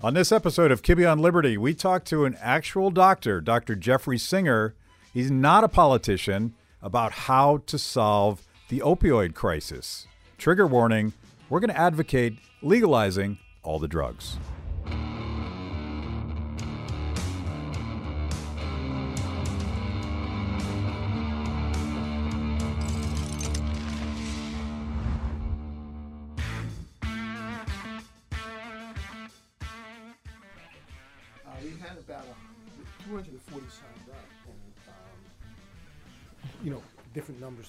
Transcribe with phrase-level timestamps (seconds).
[0.00, 3.74] On this episode of Kibbe on Liberty, we talk to an actual doctor, Dr.
[3.74, 4.76] Jeffrey Singer.
[5.12, 10.06] He's not a politician about how to solve the opioid crisis.
[10.38, 11.14] Trigger warning
[11.50, 14.36] we're going to advocate legalizing all the drugs.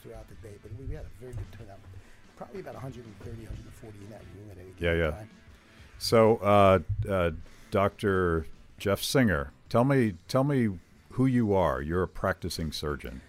[0.02, 0.56] Throughout the day.
[0.62, 1.80] But we, we had a very good turnout.
[2.36, 5.12] Probably about 130, 140 in that room at any Yeah, yeah.
[5.12, 5.30] time.
[5.98, 7.32] So, uh, uh,
[7.72, 8.46] Dr.
[8.78, 10.70] Jeff Singer, tell me, tell me
[11.12, 11.82] who you are.
[11.82, 13.22] You're a practicing surgeon.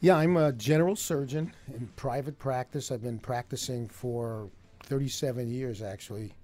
[0.00, 2.90] Yeah, I'm a general surgeon in private practice.
[2.90, 4.50] I've been practicing for
[4.82, 6.34] 37 years, actually.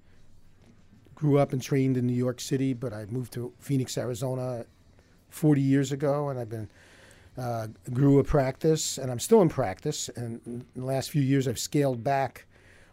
[1.15, 4.65] Grew up and trained in New York City, but I moved to Phoenix, Arizona
[5.31, 6.69] 40 years ago, and I've been
[7.39, 10.11] uh, grew a practice, and I'm still in practice.
[10.17, 12.47] And in the last few years, I've scaled back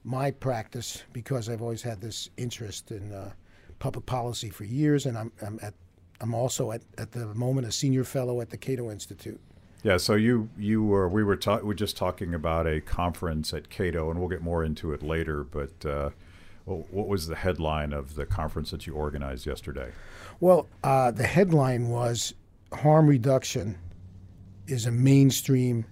[0.04, 3.32] my practice because I've always had this interest in uh,
[3.80, 5.74] public policy for years, and I'm, I'm at
[6.22, 9.40] I'm also at, at the moment a senior fellow at the Cato Institute.
[9.84, 13.54] Yeah, so you you were we were ta- we were just talking about a conference
[13.54, 15.44] at Cato, and we'll get more into it later.
[15.44, 16.10] But uh,
[16.66, 19.92] what was the headline of the conference that you organized yesterday?
[20.40, 22.34] Well, uh, the headline was
[22.74, 23.78] harm reduction
[24.70, 25.86] is a mainstream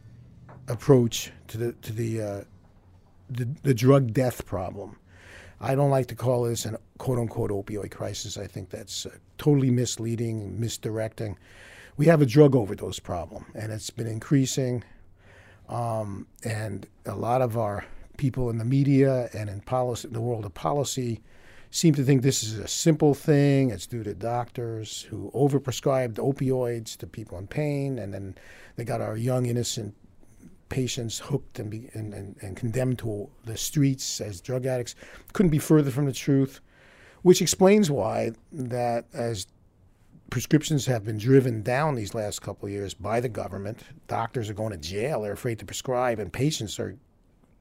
[0.67, 2.41] approach to the to the uh,
[3.29, 4.97] the, the drug death problem.
[5.59, 8.37] I don't like to call this an quote unquote opioid crisis.
[8.37, 11.37] I think that's uh, totally misleading, misdirecting.
[11.97, 14.83] We have a drug overdose problem, and it's been increasing.
[15.67, 17.85] Um, and a lot of our
[18.17, 21.21] people in the media and in policy, the world of policy,
[21.71, 23.69] seem to think this is a simple thing.
[23.69, 28.35] It's due to doctors who overprescribed opioids to people in pain, and then
[28.75, 29.95] they got our young innocent
[30.69, 34.95] patients hooked and, be, and, and, and condemned to the streets as drug addicts.
[35.33, 36.59] Couldn't be further from the truth,
[37.21, 39.47] which explains why that as
[40.29, 44.53] prescriptions have been driven down these last couple of years by the government, doctors are
[44.53, 45.21] going to jail.
[45.21, 46.97] They're afraid to prescribe, and patients are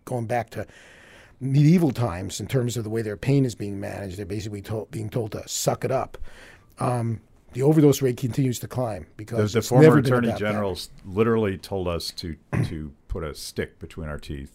[0.04, 0.66] going back to
[1.40, 4.16] medieval times in terms of the way their pain is being managed.
[4.18, 6.18] They're basically told, being told to suck it up.
[6.78, 7.20] Um,
[7.52, 10.88] the overdose rate continues to climb The, because the it's former attorney that.
[11.06, 14.52] literally told us to to put a stick between our teeth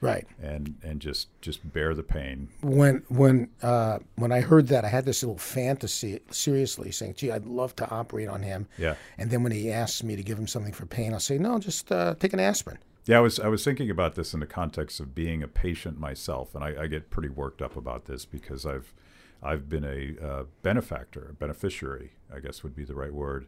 [0.00, 0.26] Right.
[0.40, 2.48] and and just just bear the pain.
[2.62, 7.32] When when uh, when I heard that, I had this little fantasy, seriously, saying, "Gee,
[7.32, 8.94] I'd love to operate on him." Yeah.
[9.18, 11.58] And then when he asks me to give him something for pain, I'll say, "No,
[11.58, 14.46] just uh, take an aspirin." Yeah, I was I was thinking about this in the
[14.46, 18.24] context of being a patient myself, and I, I get pretty worked up about this
[18.24, 18.94] because I've
[19.42, 23.46] I've been a uh, benefactor, a beneficiary, I guess would be the right word,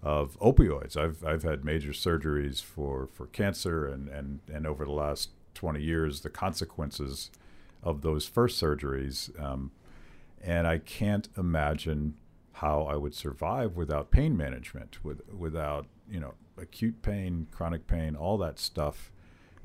[0.00, 0.96] of opioids.
[0.96, 5.82] I've I've had major surgeries for, for cancer, and, and, and over the last twenty
[5.82, 7.32] years, the consequences
[7.82, 9.72] of those first surgeries, um,
[10.40, 12.14] and I can't imagine
[12.52, 18.16] how I would survive without pain management, with without you know acute pain, chronic pain,
[18.16, 19.10] all that stuff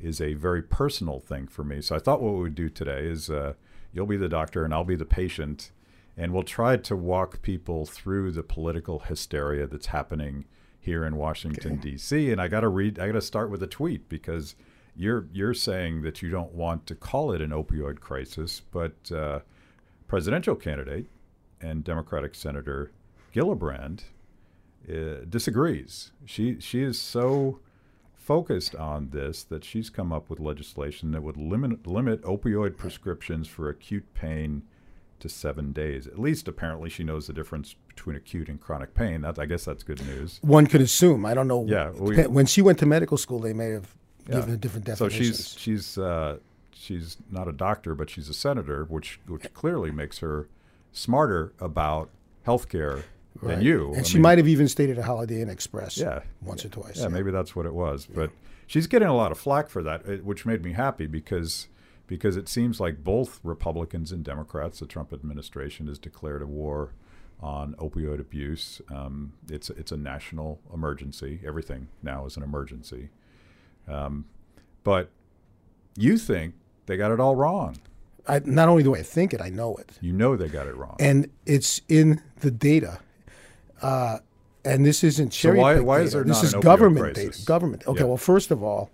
[0.02, 1.82] is a very personal thing for me.
[1.82, 3.54] So I thought what we would do today is uh,
[3.92, 5.72] you'll be the doctor and I'll be the patient,
[6.18, 10.46] and we'll try to walk people through the political hysteria that's happening
[10.80, 12.32] here in Washington D.C.
[12.32, 13.00] And I got to read.
[13.00, 14.56] I got to start with a tweet because
[14.96, 19.40] you're you're saying that you don't want to call it an opioid crisis, but uh,
[20.08, 21.08] presidential candidate
[21.62, 22.92] and Democratic Senator
[23.34, 24.04] Gillibrand
[24.88, 26.12] uh, disagrees.
[26.26, 27.60] She she is so
[28.16, 33.48] focused on this that she's come up with legislation that would limit limit opioid prescriptions
[33.48, 34.64] for acute pain
[35.20, 36.08] to seven days.
[36.08, 39.22] At least apparently she knows the difference between acute and chronic pain.
[39.22, 40.40] That I guess that's good news.
[40.42, 41.26] One could assume.
[41.26, 41.66] I don't know.
[41.68, 43.96] Yeah, we- when she went to medical school, they may have
[44.28, 44.36] Yeah.
[44.36, 45.24] given a different definition.
[45.26, 46.38] So she's she's uh,
[46.72, 50.48] she's not a doctor, but she's a senator, which which clearly makes her
[50.92, 52.10] smarter about
[52.48, 53.04] healthcare
[53.42, 53.90] than you.
[53.90, 55.98] And I she mean- might have even stayed at a Holiday Inn Express.
[55.98, 56.22] Yeah.
[56.42, 56.98] Once or twice.
[57.00, 58.06] Yeah, maybe that's what it was.
[58.06, 58.32] But
[58.68, 61.68] she's getting a lot of flack for that, which made me happy because
[62.08, 66.94] because it seems like both Republicans and Democrats, the Trump administration, has declared a war
[67.40, 68.82] on opioid abuse.
[68.92, 71.40] Um, it's it's a national emergency.
[71.46, 73.10] Everything now is an emergency.
[73.88, 74.26] Um,
[74.84, 75.10] but
[75.96, 76.56] you think
[76.88, 77.78] they got it all wrong.
[78.28, 79.98] I, not only do I think it, I know it.
[80.02, 80.98] You know they got it wrong.
[81.00, 83.00] and it's in the data.
[83.82, 84.20] Uh,
[84.66, 87.46] and this isn't cherry why- picked why is there This is government data.
[87.46, 87.88] Government.
[87.88, 88.02] Okay.
[88.02, 88.06] Yeah.
[88.08, 88.90] Well, first of all,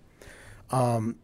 [0.72, 1.16] um,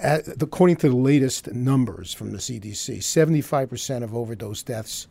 [0.00, 5.08] at, according to the latest numbers from the CDC, seventy-five percent of overdose deaths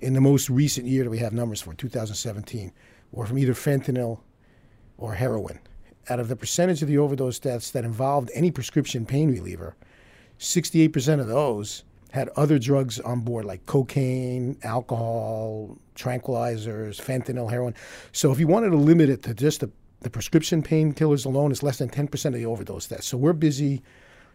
[0.00, 2.72] in the most recent year that we have numbers for, 2017,
[3.12, 4.20] were from either fentanyl
[4.96, 5.58] or heroin.
[6.08, 9.76] Out of the percentage of the overdose deaths that involved any prescription pain reliever,
[10.38, 17.74] 68% of those had other drugs on board like cocaine, alcohol, tranquilizers, fentanyl, heroin.
[18.12, 19.70] So if you wanted to limit it to just the,
[20.00, 23.06] the prescription painkillers alone, it's less than 10% of the overdose deaths.
[23.06, 23.82] So we're busy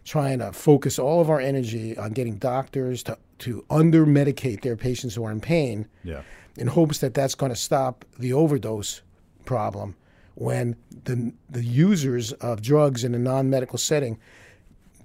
[0.03, 4.75] trying to focus all of our energy on getting doctors to, to under medicate their
[4.77, 6.21] patients who are in pain Yeah.
[6.57, 9.01] in hopes that that's going to stop the overdose
[9.45, 9.95] problem
[10.35, 10.75] when
[11.05, 14.19] the, the users of drugs in a non-medical setting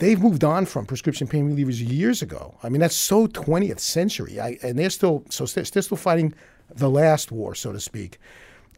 [0.00, 2.56] they've moved on from prescription pain relievers years ago.
[2.62, 6.34] I mean, that's so 20th century, I, and they're still so they're still fighting
[6.74, 8.18] the last war, so to speak.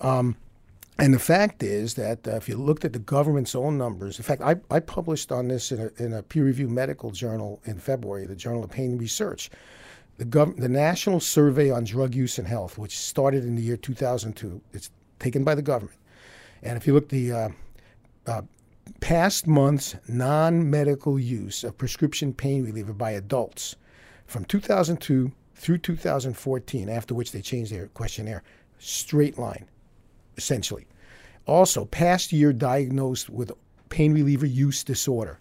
[0.01, 0.37] Um,
[0.99, 4.25] and the fact is that uh, if you looked at the government's own numbers, in
[4.25, 8.27] fact, I, I published on this in a, in a peer-reviewed medical journal in February,
[8.27, 9.51] the Journal of Pain Research.
[10.19, 13.79] The, gov- the National Survey on Drug Use and Health, which started in the year
[13.79, 15.99] 2002, it's taken by the government.
[16.63, 17.49] And if you look the uh,
[18.27, 18.43] uh,
[19.00, 23.76] past months non-medical use of prescription pain reliever by adults
[24.26, 28.43] from 2002 through 2014, after which they changed their questionnaire,
[28.79, 29.69] straight line,
[30.37, 30.87] essentially.
[31.46, 33.52] Also, past year diagnosed with
[33.88, 35.38] pain reliever use disorder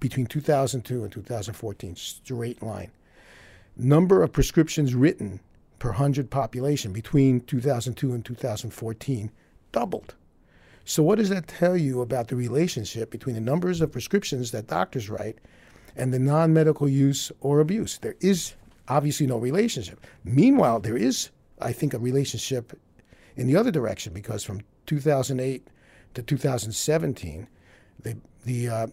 [0.00, 2.90] between 2002 and 2014, straight line.
[3.76, 5.40] Number of prescriptions written
[5.78, 9.30] per 100 population between 2002 and 2014
[9.72, 10.14] doubled.
[10.88, 14.68] So, what does that tell you about the relationship between the numbers of prescriptions that
[14.68, 15.36] doctors write
[15.94, 17.98] and the non medical use or abuse?
[17.98, 18.54] There is
[18.88, 20.00] obviously no relationship.
[20.24, 21.28] Meanwhile, there is,
[21.60, 22.72] I think, a relationship
[23.36, 25.68] in the other direction because from 2008
[26.14, 27.46] to 2017,
[28.00, 28.86] the, the uh,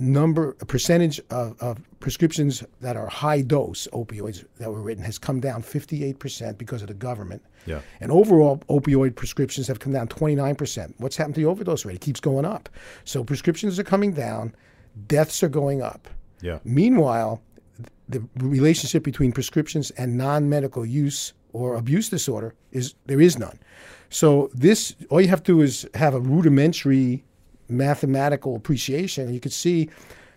[0.00, 5.40] number, percentage of, of prescriptions that are high dose opioids that were written has come
[5.40, 7.42] down 58% because of the government.
[7.66, 7.80] Yeah.
[8.00, 10.94] And overall, opioid prescriptions have come down 29%.
[10.98, 11.96] What's happened to the overdose rate?
[11.96, 12.68] It keeps going up.
[13.04, 14.54] So prescriptions are coming down,
[15.06, 16.08] deaths are going up.
[16.40, 16.58] Yeah.
[16.64, 17.42] Meanwhile,
[18.08, 23.58] the relationship between prescriptions and non-medical use or abuse disorder is there is none.
[24.08, 27.24] So this all you have to do is have a rudimentary
[27.70, 29.88] mathematical appreciation, you can see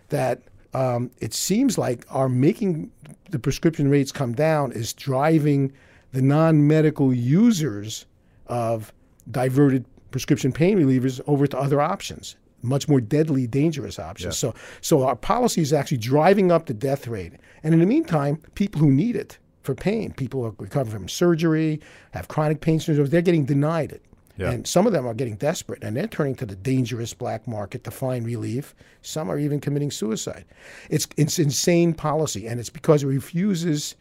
[0.08, 0.42] that
[0.74, 2.90] um, it seems like our making
[3.30, 5.72] the prescription rates come down is driving
[6.12, 8.06] the non-medical users
[8.46, 8.92] of
[9.30, 14.36] diverted prescription pain relievers over to other options, much more deadly, dangerous options.
[14.42, 14.50] Yeah.
[14.50, 17.32] So, so our policy is actually driving up the death rate,
[17.62, 21.08] and in the meantime, people who need it for pain, people who are recovering from
[21.08, 21.80] surgery,
[22.12, 24.02] have chronic pain syndromes, they're getting denied it.
[24.36, 24.50] Yeah.
[24.50, 27.84] And some of them are getting desperate and they're turning to the dangerous black market
[27.84, 28.74] to find relief.
[29.02, 30.44] Some are even committing suicide.
[30.90, 33.94] It's, it's insane policy, and it's because it refuses,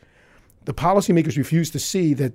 [0.65, 2.33] the policymakers refuse to see that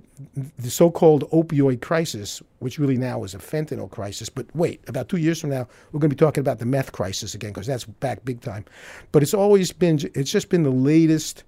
[0.57, 5.09] the so called opioid crisis, which really now is a fentanyl crisis, but wait, about
[5.09, 7.67] two years from now, we're going to be talking about the meth crisis again, because
[7.67, 8.63] that's back big time.
[9.11, 11.43] But it's always been, it's just been the latest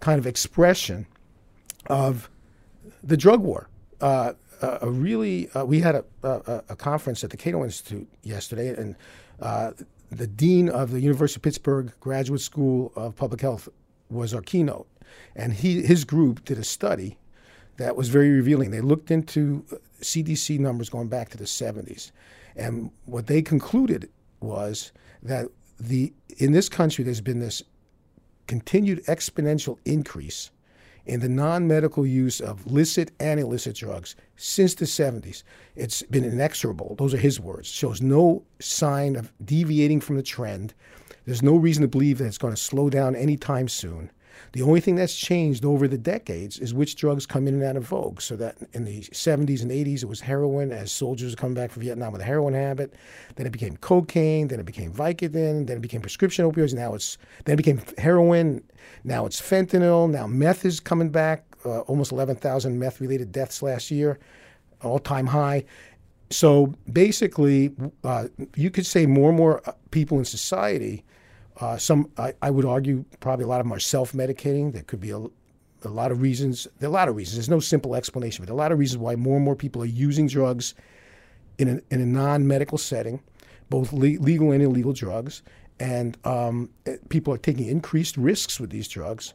[0.00, 1.06] kind of expression
[1.86, 2.28] of
[3.04, 3.68] the drug war.
[4.00, 4.32] Uh,
[4.62, 8.96] a, really, uh, we had a, a, a conference at the Cato Institute yesterday, and
[9.40, 9.72] uh,
[10.10, 13.68] the dean of the University of Pittsburgh Graduate School of Public Health
[14.08, 14.86] was our keynote,
[15.34, 17.18] and he his group did a study
[17.78, 18.70] that was very revealing.
[18.70, 19.64] They looked into
[20.00, 22.12] CDC numbers going back to the 70s,
[22.54, 24.92] and what they concluded was
[25.22, 25.46] that
[25.80, 27.62] the in this country there's been this
[28.46, 30.50] continued exponential increase
[31.06, 35.42] in the non-medical use of licit and illicit drugs since the 70s.
[35.74, 36.94] It's been inexorable.
[36.96, 37.68] Those are his words.
[37.68, 40.74] Shows no sign of deviating from the trend.
[41.24, 44.10] There's no reason to believe that it's going to slow down anytime soon.
[44.52, 47.76] The only thing that's changed over the decades is which drugs come in and out
[47.76, 48.20] of vogue.
[48.20, 51.82] So that in the 70s and 80s, it was heroin as soldiers come back from
[51.82, 52.94] Vietnam with a heroin habit.
[53.36, 54.48] Then it became cocaine.
[54.48, 55.66] Then it became Vicodin.
[55.66, 56.74] Then it became prescription opioids.
[56.74, 58.62] Now it's then it became heroin.
[59.04, 60.10] Now it's fentanyl.
[60.10, 61.44] Now meth is coming back.
[61.64, 64.18] Uh, almost 11,000 meth-related deaths last year,
[64.82, 65.64] all-time high.
[66.28, 67.72] So basically,
[68.02, 71.04] uh, you could say more and more uh, people in society
[71.60, 74.72] uh, some, I, I, would argue, probably a lot of them are self-medicating.
[74.72, 76.66] There could be a, a, lot of reasons.
[76.78, 77.36] There are a lot of reasons.
[77.36, 79.86] There's no simple explanation, but a lot of reasons why more and more people are
[79.86, 80.74] using drugs
[81.58, 83.22] in a, in a non-medical setting,
[83.68, 85.42] both le- legal and illegal drugs,
[85.78, 89.34] and um, eh, people are taking increased risks with these drugs.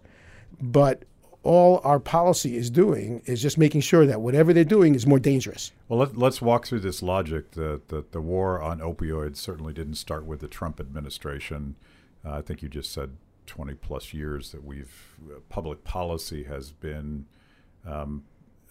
[0.59, 1.03] But
[1.43, 5.19] all our policy is doing is just making sure that whatever they're doing is more
[5.19, 5.71] dangerous.
[5.87, 9.95] Well, let, us walk through this logic that, that the war on opioids certainly didn't
[9.95, 11.75] start with the Trump administration.
[12.27, 13.11] Uh, I think you just said
[13.45, 17.25] 20 plus years that we've uh, public policy has been
[17.85, 18.23] um,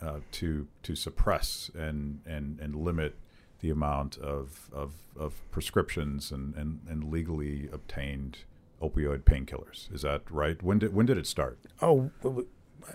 [0.03, 3.17] uh, to to suppress and and and limit
[3.61, 8.39] the amount of of, of prescriptions and, and, and legally obtained
[8.83, 9.93] opioid painkillers.
[9.95, 10.63] Is that right?
[10.63, 11.59] When did when did it start?
[11.81, 12.11] Oh,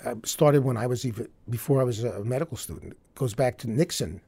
[0.05, 2.93] I started when I was even before I was a medical student.
[2.93, 4.21] It goes back to Nixon.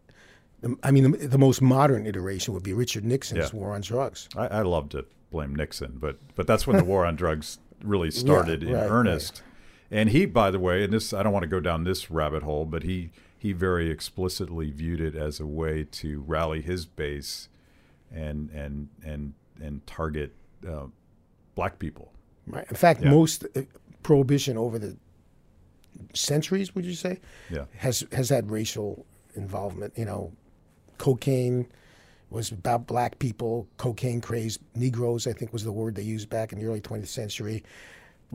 [0.82, 3.60] I mean, the, the most modern iteration would be Richard Nixon's Yeah.
[3.60, 4.30] war on drugs.
[4.36, 8.12] I, I love to blame Nixon, but but that's when the war on drugs really
[8.24, 8.90] started in right, right.
[8.90, 9.44] earnest.
[9.92, 12.44] And he, by the way, and this I don't want to go down this rabbit
[12.44, 17.50] hole, but he he very explicitly viewed it as a way to rally his base
[18.10, 20.34] and and and and target
[20.68, 20.86] uh,
[21.56, 22.14] black people.
[22.48, 22.66] Right.
[22.70, 23.10] In fact, Yeah.
[23.12, 23.62] most uh,
[24.04, 24.96] prohibition over the
[26.14, 27.66] centuries, would you say, Yeah.
[27.78, 29.94] has has had racial involvement.
[29.98, 30.32] You know,
[30.98, 31.68] cocaine
[32.34, 33.68] was about black people.
[33.78, 37.08] Cocaine crazed Negroes, I think, was the word they used back in the early 20th
[37.08, 37.64] century.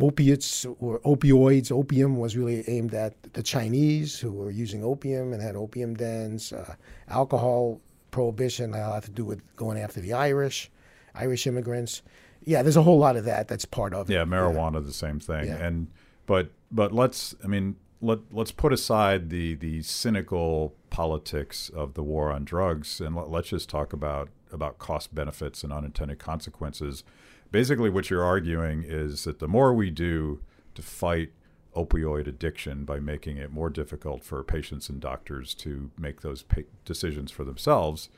[0.01, 5.43] Opiates or opioids, opium was really aimed at the Chinese who were using opium and
[5.43, 6.53] had opium dens.
[6.53, 6.77] Uh,
[7.09, 7.81] alcohol
[8.13, 10.71] prohibition had a lot to do with going after the Irish,
[11.17, 12.03] Irish immigrants.
[12.45, 13.49] Yeah, there's a whole lot of that.
[13.49, 14.15] That's part of it.
[14.15, 15.49] Yeah, marijuana, the same thing.
[15.49, 15.57] Yeah.
[15.57, 15.89] And
[16.27, 22.03] but but let's I mean let let's put aside the the cynical politics of the
[22.03, 27.05] war on drugs and let, let's just talk about about cost benefits and unintended consequences.
[27.53, 30.41] Basically, what you're arguing is that the more we do
[30.75, 31.31] to fight
[31.77, 36.63] opioid addiction by making it more difficult for patients and doctors to make those pa-
[36.85, 38.09] decisions for themselves,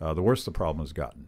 [0.00, 1.26] uh, the worse the problem has gotten.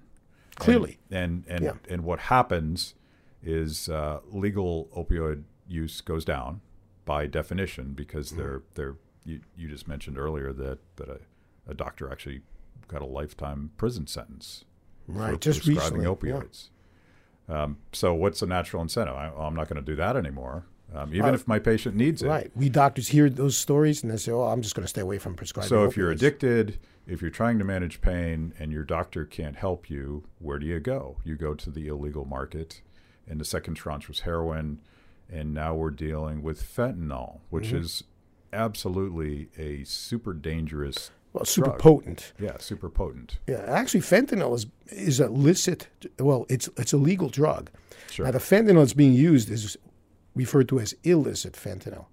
[0.54, 0.98] Clearly.
[1.10, 1.72] And and Yeah.
[1.90, 2.94] and what happens
[3.42, 6.60] is uh, legal opioid use goes down
[7.04, 8.38] by definition because Mm-hmm.
[8.40, 11.18] they're they're you, you just mentioned earlier that that a,
[11.68, 12.42] a doctor actually
[12.88, 14.64] got a lifetime prison sentence
[15.08, 16.34] Right, for just prescribing recently, yeah.
[16.36, 16.68] opioids.
[17.48, 19.14] Um, so what's the natural incentive?
[19.14, 20.64] I, I'm not going to do that anymore,
[20.94, 22.28] um, even Uh, if my patient needs it.
[22.28, 22.50] Right.
[22.54, 25.18] We doctors hear those stories and they say, "Oh, I'm just going to stay away
[25.18, 29.24] from prescribing." So if you're addicted, if you're trying to manage pain and your doctor
[29.24, 31.16] can't help you, where do you go?
[31.24, 32.80] You go to the illegal market.
[33.28, 34.80] And the second tranche was heroin.
[35.30, 37.76] And now we're dealing with fentanyl, which Mm-hmm.
[37.78, 38.04] is
[38.52, 41.78] absolutely a super dangerous, well, super drug.
[41.78, 42.32] potent.
[42.38, 43.38] yeah, super potent.
[43.46, 45.88] Yeah, actually, fentanyl is is illicit.
[46.18, 47.70] Well, it's it's a legal drug.
[48.10, 48.26] Sure.
[48.26, 49.76] Now, the fentanyl that's being used is
[50.34, 52.06] referred to as illicit fentanyl,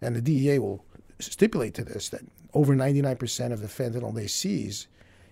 [0.00, 0.84] and the DEA will
[1.20, 2.22] stipulate to this that
[2.54, 4.86] over 99% of the fentanyl they seize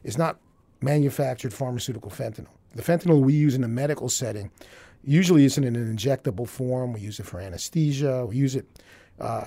[0.04, 0.38] is not
[0.80, 2.48] manufactured pharmaceutical fentanyl.
[2.74, 4.50] The fentanyl we use in a medical setting
[5.04, 6.92] usually isn't in an injectable form.
[6.92, 8.26] We use it for anesthesia.
[8.26, 8.66] We use it
[9.20, 9.46] uh,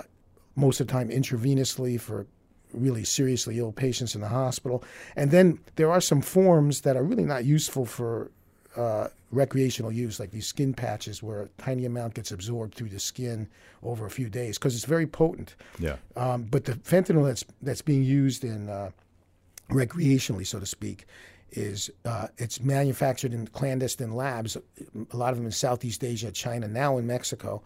[0.55, 2.25] most of the time intravenously for
[2.73, 4.83] really seriously ill patients in the hospital.
[5.15, 8.31] And then there are some forms that are really not useful for
[8.75, 12.99] uh, recreational use, like these skin patches where a tiny amount gets absorbed through the
[12.99, 13.47] skin
[13.83, 15.55] over a few days because it's very potent.
[15.79, 15.95] Yeah.
[16.15, 18.91] Um, but the fentanyl that's that's being used in uh,
[19.69, 21.05] recreationally, so to speak,
[21.51, 24.57] is uh, it's manufactured in clandestine labs.
[25.11, 27.61] A lot of them in Southeast Asia, China, now in Mexico,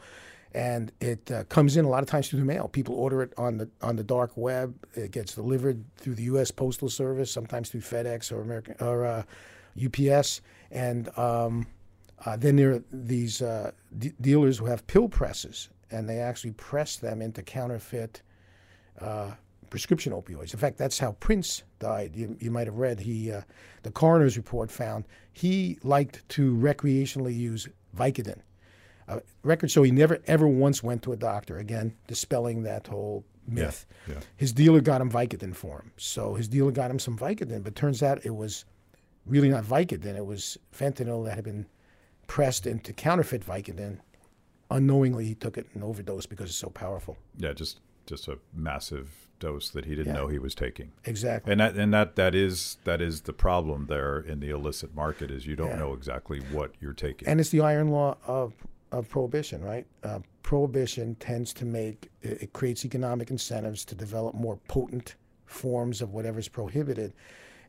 [0.53, 2.67] and it uh, comes in a lot of times through the mail.
[2.67, 4.73] People order it on the on the dark web.
[4.95, 6.51] It gets delivered through the U.S.
[6.51, 9.23] Postal Service, sometimes through FedEx or American or uh,
[9.83, 10.41] UPS,
[10.71, 11.67] and um,
[12.25, 16.51] uh, then there are these uh, d- dealers who have pill presses, and they actually
[16.51, 18.21] press them into counterfeit
[18.99, 19.31] uh,
[19.69, 20.53] prescription opioids.
[20.53, 22.15] In fact, that's how Prince died.
[22.15, 23.41] You, you might have read he, uh,
[23.83, 28.39] the coroner's report found he liked to recreationally use Vicodin.
[29.09, 31.57] Uh, records show he never ever once went to a doctor.
[31.57, 33.85] Again, dispelling that whole myth.
[34.07, 34.19] yeah.
[34.37, 35.91] His dealer got him Vicodin for him.
[35.97, 38.65] So his dealer got him some Vicodin, but turns out it was
[39.25, 40.15] really not Vicodin.
[40.15, 41.65] It was fentanyl that had been
[42.27, 43.97] pressed into counterfeit Vicodin.
[44.71, 47.17] Unknowingly, he took it and overdosed because it's so powerful.
[47.37, 47.53] Yeah.
[47.53, 50.21] Just just a massive dose that he didn't Yeah.
[50.21, 50.91] know he was taking.
[51.05, 51.51] Exactly.
[51.51, 55.31] And that and that that is that is the problem there in the illicit market
[55.31, 55.77] is you don't Yeah.
[55.77, 57.27] know exactly what you're taking.
[57.27, 58.53] And it's the iron law of,
[58.91, 59.85] of prohibition, right?
[60.03, 65.15] Uh, prohibition tends to make, it, it creates economic incentives to develop more potent
[65.45, 67.13] forms of whatever's prohibited.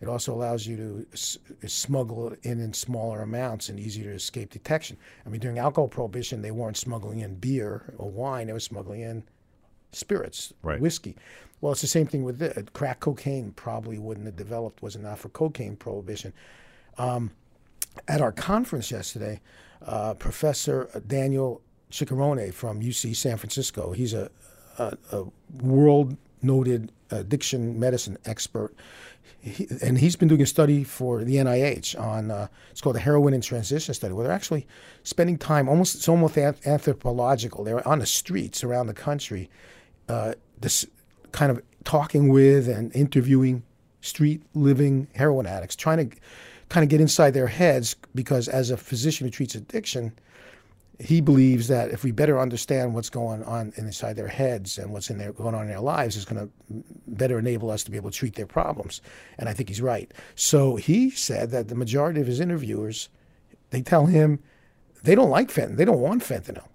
[0.01, 4.51] It also allows you to s- smuggle in in smaller amounts and easier to escape
[4.51, 4.97] detection.
[5.27, 9.03] I mean, during alcohol prohibition, they weren't smuggling in beer or wine, they were smuggling
[9.03, 9.25] in
[9.93, 10.81] spirits, Right.
[10.81, 11.17] whiskey.
[11.61, 13.53] Well, it's the same thing with the, crack cocaine.
[13.53, 16.33] Probably wouldn't have developed was it not for cocaine prohibition.
[16.97, 17.33] Um,
[18.09, 19.41] at our conference yesterday,
[19.87, 24.31] uh, Professor Daniel Ciccarone from UC San Francisco, he's a,
[24.79, 25.25] a, a
[25.63, 28.75] world noted addiction medicine expert.
[29.41, 33.01] He, and he's been doing a study for the NIH on uh, it's called the
[33.01, 34.67] heroin and transition study, where they're actually
[35.03, 37.65] spending time almost it's almost anthropological.
[37.65, 39.51] They're on the streets around the country,
[40.09, 40.87] uh, this
[41.33, 43.63] kind of talking with and interviewing
[44.03, 46.17] street living heroin addicts, trying to
[46.71, 50.13] kind of get inside their heads because as a physician who treats addiction,
[51.01, 55.11] he believes that if we better understand what's going on inside their heads and what's
[55.11, 57.97] in their going on in their lives is going to better enable us to be
[57.97, 59.01] able to treat their problems.
[59.39, 60.13] And I think he's right.
[60.35, 63.09] So he said that the majority of his interviewers,
[63.71, 64.41] they tell him
[65.03, 65.77] they don't like fentanyl.
[65.77, 66.69] They don't want fentanyl.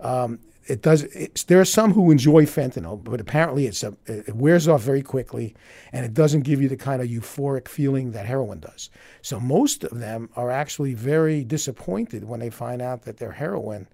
[0.00, 1.02] Um, it does.
[1.46, 5.54] there are some who enjoy fentanyl, but apparently it's a, it wears off very quickly,
[5.92, 8.90] and it doesn't give you the kind of euphoric feeling that heroin does.
[9.22, 13.88] So most of them are actually very disappointed when they find out that their heroin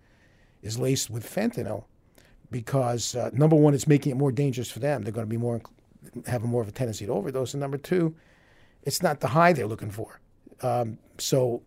[0.63, 1.85] is laced with fentanyl,
[2.51, 5.03] because uh, number one, it's making it more dangerous for them.
[5.03, 5.63] They're going to be more
[6.27, 8.15] have more of a tendency to overdose, and number two,
[8.83, 10.21] it's not the high they're looking for.
[10.63, 11.63] Um, so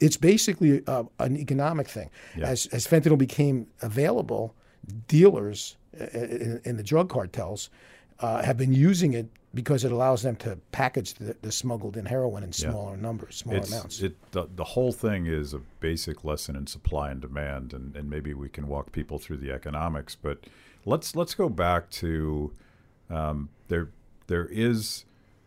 [0.00, 2.10] it's basically uh, an economic thing.
[2.36, 2.46] Yeah.
[2.48, 4.54] As, as fentanyl became available,
[5.06, 7.70] dealers uh, in, in the drug cartels
[8.20, 12.04] uh, have been using it because it allows them to package the, the smuggled in
[12.04, 13.02] heroin in smaller yeah.
[13.02, 14.02] numbers, smaller it's, amounts.
[14.02, 18.10] It, the, the whole thing is a basic lesson in supply and demand, and, and
[18.10, 20.14] maybe we can walk people through the economics.
[20.14, 20.44] But
[20.84, 22.52] let's let's go back to
[23.10, 23.88] um, there.
[24.26, 25.06] There is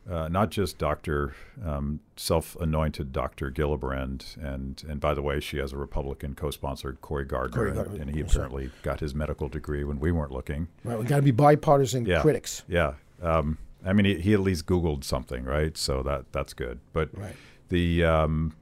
[0.09, 1.35] uh, not just Dr.
[1.63, 3.51] Um, self-anointed Dr.
[3.51, 7.93] Gillibrand, and and by the way, she has a Republican co-sponsored Cory Gardner, Cory Gardner
[7.93, 10.67] and, and, he apparently got his medical degree when we weren't looking.
[10.83, 12.21] Right, we got to be bipartisan yeah.
[12.21, 12.63] critics.
[12.67, 15.77] Yeah, um, I mean, he, he, at least Googled something, right?
[15.77, 16.79] So that that's good.
[16.93, 17.35] But right.
[17.69, 18.55] the um,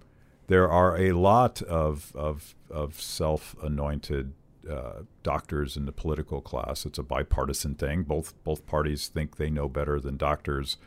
[0.47, 4.33] there are a lot of of of self-anointed
[4.69, 6.85] uh, doctors in the political class.
[6.85, 8.03] It's a bipartisan thing.
[8.03, 10.77] Both both parties think they know better than doctors.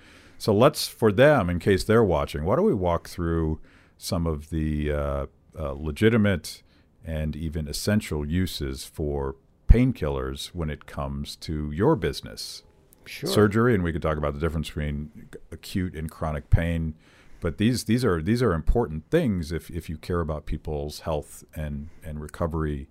[0.42, 3.60] So let's, for them, in case they're watching, why don't we walk through
[3.96, 6.64] some of the uh, uh, legitimate
[7.04, 9.36] and even essential uses for
[9.68, 12.64] painkillers when it comes to your business?
[13.06, 13.30] Sure.
[13.30, 16.96] Surgery, and we could talk about the difference between acute and chronic pain.
[17.40, 21.44] But these these are these are important things if, if you care about people's health
[21.54, 22.88] and, and recovery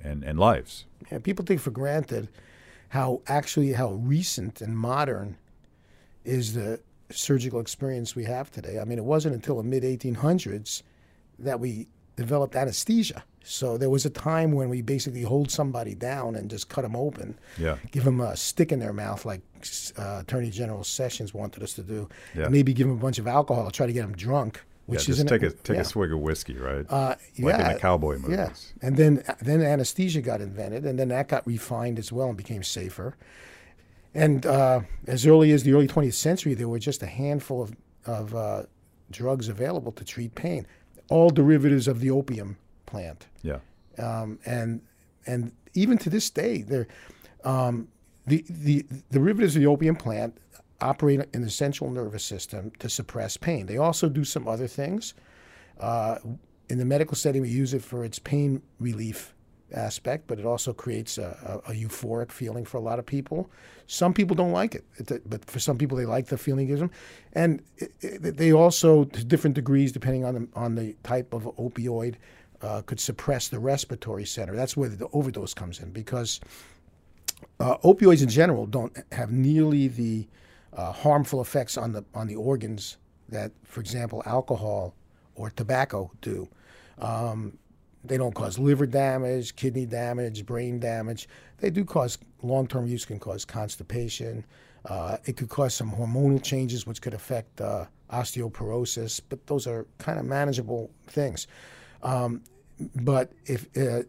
[0.00, 0.84] and, and lives.
[1.10, 2.28] Yeah, people take for granted
[2.90, 5.36] how actually how recent and modern
[6.24, 6.78] is the
[7.12, 8.78] surgical experience we have today.
[8.78, 10.82] I mean, it wasn't until the mid 1800s
[11.38, 13.24] that we developed anesthesia.
[13.44, 16.94] So there was a time when we basically hold somebody down and just cut them
[16.94, 17.76] open, yeah.
[17.90, 19.40] give them a stick in their mouth like
[19.98, 22.48] uh, Attorney General Sessions wanted us to do, yeah.
[22.48, 24.62] maybe give them a bunch of alcohol try to get them drunk.
[24.86, 25.82] Which yeah, just take a take yeah.
[25.82, 26.84] a swig of whiskey, right?
[26.88, 28.36] Uh, like yeah, in the cowboy movies.
[28.36, 32.36] Yeah, and then then anesthesia got invented, and then that got refined as well and
[32.36, 33.16] became safer.
[34.14, 37.76] And uh, as early as the early 20th century, there were just a handful of,
[38.04, 38.62] of uh,
[39.10, 40.66] drugs available to treat pain,
[41.08, 43.26] all derivatives of the opium plant.
[43.42, 43.58] Yeah.
[43.98, 44.82] Um, and
[45.26, 46.88] and even to this day, there,
[47.44, 47.88] um,
[48.26, 50.36] the, the derivatives of the opium plant
[50.80, 53.66] operate in the central nervous system to suppress pain.
[53.66, 55.14] They also do some other things.
[55.78, 56.18] Uh,
[56.68, 59.34] in the medical setting, we use it for its pain relief
[59.72, 63.50] aspect, but it also creates a, a, a, euphoric feeling for a lot of people.
[63.86, 64.84] Some people don't like it,
[65.28, 66.90] but for some people they like the feeling it gives them,
[67.32, 71.44] and it, it, they also, to different degrees, depending on the on the type of
[71.56, 72.16] opioid,
[72.62, 74.54] uh, could suppress the respiratory center.
[74.54, 76.40] That's where the overdose comes in because
[77.60, 80.26] uh, opioids in general don't have nearly the
[80.72, 82.96] uh, harmful effects on the on the organs
[83.28, 84.94] that, for example, alcohol
[85.34, 86.48] or tobacco do.
[86.98, 87.58] Um,
[88.04, 91.28] they don't cause liver damage, kidney damage, brain damage.
[91.58, 94.44] They do cause long term use can cause constipation.
[94.84, 99.86] Uh, it could cause some hormonal changes, which could affect uh, osteoporosis, but those are
[99.98, 101.46] kind of manageable things.
[102.02, 102.42] Um,
[102.96, 104.02] but if, uh,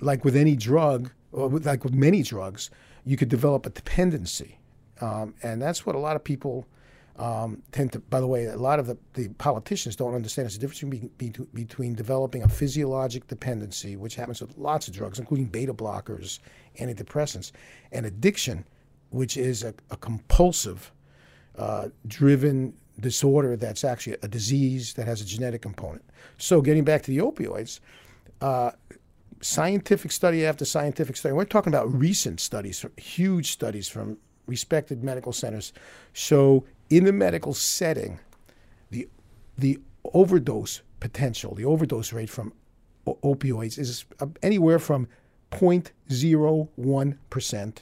[0.00, 2.70] like with any drug, or with, like with many drugs,
[3.04, 4.58] you could develop a dependency.
[5.00, 6.66] Um, and that's what a lot of people
[7.16, 10.56] um, tend to, by the way, a lot of the, the politicians don't understand there's
[10.56, 15.46] a difference between, between developing a physiologic dependency, which happens with lots of drugs, including
[15.46, 16.38] beta blockers,
[16.78, 17.52] antidepressants,
[17.92, 18.64] and addiction,
[19.10, 20.92] which is a, a compulsive
[21.58, 26.04] uh, driven disorder that's actually a disease that has a genetic component.
[26.38, 27.80] So, getting back to the opioids,
[28.40, 28.70] uh,
[29.40, 35.32] scientific study after scientific study, we're talking about recent studies, huge studies from respected medical
[35.32, 35.72] centers,
[36.12, 38.18] show in the medical setting,
[38.90, 39.08] the
[39.56, 39.78] the
[40.12, 42.52] overdose potential, the overdose rate from
[43.06, 44.04] opioids is
[44.42, 45.08] anywhere from
[45.50, 47.76] 0.01%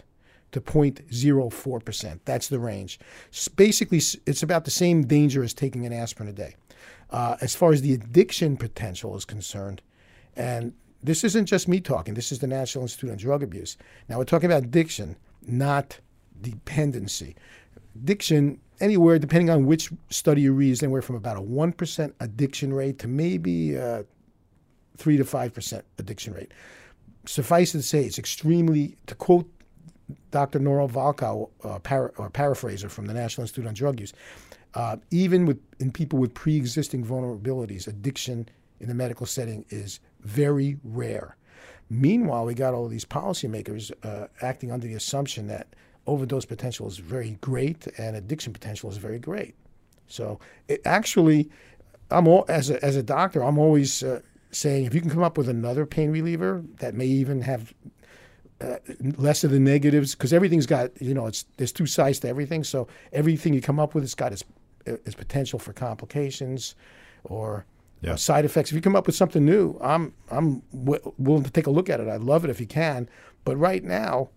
[0.51, 2.21] to 0.04%.
[2.25, 2.99] That's the range.
[3.29, 6.55] It's basically, it's about the same danger as taking an aspirin a day.
[7.11, 9.83] Uh, as far as the addiction potential is concerned,
[10.37, 13.77] and this isn't just me talking, this is the National Institute on Drug Abuse.
[14.09, 15.17] Now, we're talking about addiction.
[15.47, 16.01] not
[16.41, 17.35] dependency.
[17.95, 22.73] Addiction, anywhere, depending on which study you read, is anywhere from about a 1% addiction
[22.73, 24.05] rate to maybe a
[24.97, 26.53] 3 to 5% addiction rate.
[27.27, 29.49] Suffice it to say, it's extremely, to quote
[30.31, 30.59] Dr.
[30.59, 34.13] Nora Volkow, uh, para, or paraphraser from the National Institute on Drug Use,
[34.75, 38.49] uh, even with in people with pre-existing vulnerabilities, addiction
[38.81, 41.37] in the medical setting is very rare.
[41.91, 45.69] Meanwhile, we got all these policymakers uh, acting under the assumption that
[46.09, 49.55] overdose potential is very great and addiction potential is very great.
[50.09, 51.51] So it actually,
[52.11, 55.23] I'm all, as a, as a doctor, I'm always uh, saying if you can come
[55.23, 57.75] up with another pain reliever that may even have
[58.61, 58.77] uh,
[59.17, 62.65] less of the negatives because everything's got you know it's there's two sides to everything
[62.65, 64.43] so everything you come up with has got its,
[64.85, 66.75] its potential for complications
[67.23, 67.65] or
[68.01, 68.17] yeah.
[68.17, 71.69] side effects if you come up with something new i'm i'm w- willing to take
[71.69, 73.09] a look at it i'd love it if you can
[73.45, 74.29] but right now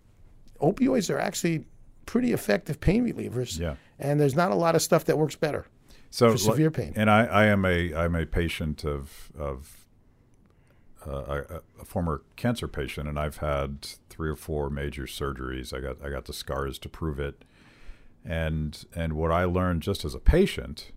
[0.62, 1.66] opioids are actually
[2.06, 3.76] pretty effective pain relievers yeah.
[4.00, 5.66] and there's not a lot of stuff that works better
[6.10, 9.82] so for severe pain and i, I am a i'm a patient of of
[11.06, 15.76] uh, a, a, former cancer patient, and I've had three or four major surgeries.
[15.76, 17.44] I got I got the scars to prove it,
[18.24, 20.92] and and what I learned just as a patient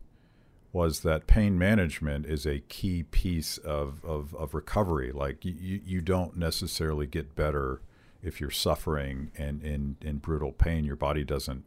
[0.72, 5.10] was that pain management is a key piece of of, of recovery.
[5.10, 7.80] Like you, you don't necessarily get better
[8.24, 10.84] if you're suffering and in in brutal pain.
[10.84, 11.64] Your body doesn't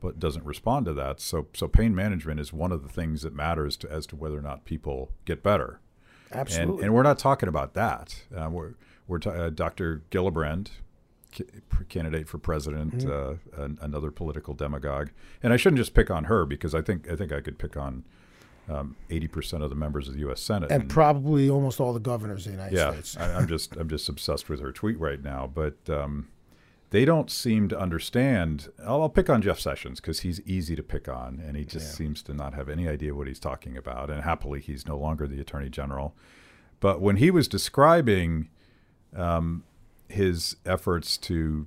[0.00, 1.20] but doesn't respond to that.
[1.20, 4.38] So so pain management is one of the things that matters to, as to whether
[4.38, 5.80] or not people get better.
[6.32, 6.74] Absolutely.
[6.74, 8.22] And, and we're not talking about that.
[8.34, 8.74] Uh, we're
[9.06, 10.02] we're ta- uh, Dr.
[10.10, 10.70] Gillibrand,
[11.88, 13.60] candidate for president, mm-hmm.
[13.60, 15.10] uh, an, another political demagogue,
[15.42, 17.76] and I shouldn't just pick on her because I think I think I could pick
[17.76, 18.04] on
[18.68, 20.40] um, eighty um, percent of the members of the U.S.
[20.40, 23.16] Senate, and, and probably almost all the governors of the United yeah, States.
[23.16, 25.76] I, am just I'm just obsessed with her tweet right now, but.
[25.88, 26.28] Um,
[26.90, 28.68] they don't seem to understand.
[28.86, 31.86] I'll, I'll pick on Jeff Sessions because he's easy to pick on, and he just
[31.86, 31.92] yeah.
[31.92, 34.08] seems to not have any idea what he's talking about.
[34.08, 36.14] And happily, he's no longer the attorney general.
[36.78, 38.50] But when he was describing
[39.14, 39.64] um,
[40.08, 41.66] his efforts to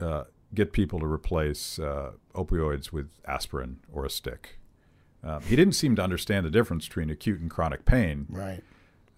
[0.00, 4.58] uh, get people to replace uh, opioids with aspirin or a stick,
[5.26, 8.26] um, he didn't seem to understand the difference between acute and chronic pain.
[8.30, 8.62] Right.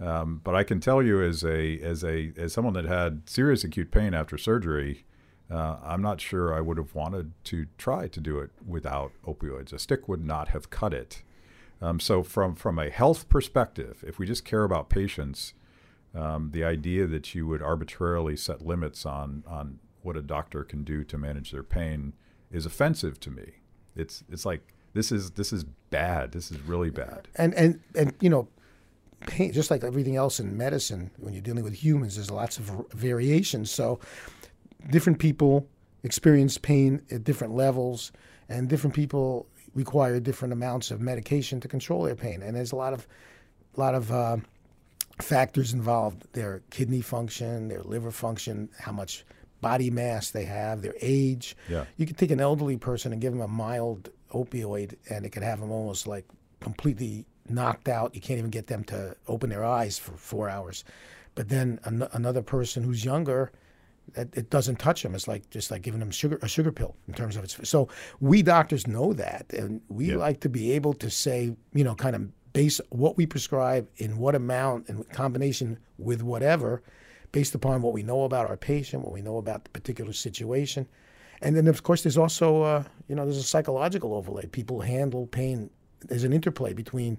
[0.00, 3.62] Um, but I can tell you, as a as a as someone that had serious
[3.62, 5.04] acute pain after surgery,
[5.50, 9.72] uh, I'm not sure I would have wanted to try to do it without opioids.
[9.72, 11.22] A stick would not have cut it.
[11.82, 15.52] Um, so, from from a health perspective, if we just care about patients,
[16.14, 20.84] um, the idea that you would arbitrarily set limits on on what a doctor can
[20.84, 22.14] do to manage their pain
[22.50, 23.54] is offensive to me.
[23.96, 26.32] It's it's like this is this is bad.
[26.32, 27.28] This is really bad.
[27.36, 28.48] And and and you know,
[29.28, 32.64] pain just like everything else in medicine, when you're dealing with humans, there's lots of
[32.90, 33.70] variations.
[33.70, 34.00] So,
[34.90, 35.68] different people
[36.02, 38.10] experience pain at different levels,
[38.48, 42.42] and different people require different amounts of medication to control their pain.
[42.42, 43.06] And there's a lot of,
[43.76, 44.38] a lot of uh,
[45.22, 49.24] factors involved: their kidney function, their liver function, how much
[49.60, 51.56] body mass they have, their age.
[51.68, 51.84] Yeah.
[51.96, 55.42] You could take an elderly person and give them a mild opioid, and it could
[55.42, 56.26] have them almost like
[56.60, 58.14] completely knocked out.
[58.14, 60.84] You can't even get them to open their eyes for four hours.
[61.34, 63.52] But then an- another person who's younger
[64.14, 65.14] it, it doesn't touch them.
[65.14, 67.68] It's like just like giving them sugar a sugar pill in terms of its.
[67.68, 67.88] So
[68.20, 70.16] we doctors know that, and we yeah.
[70.16, 74.18] like to be able to say, you know, kind of base what we prescribe in
[74.18, 76.82] what amount and combination with whatever,
[77.32, 80.88] based upon what we know about our patient, what we know about the particular situation,
[81.42, 84.46] and then of course there's also uh, you know there's a psychological overlay.
[84.46, 85.70] People handle pain.
[86.00, 87.18] There's an interplay between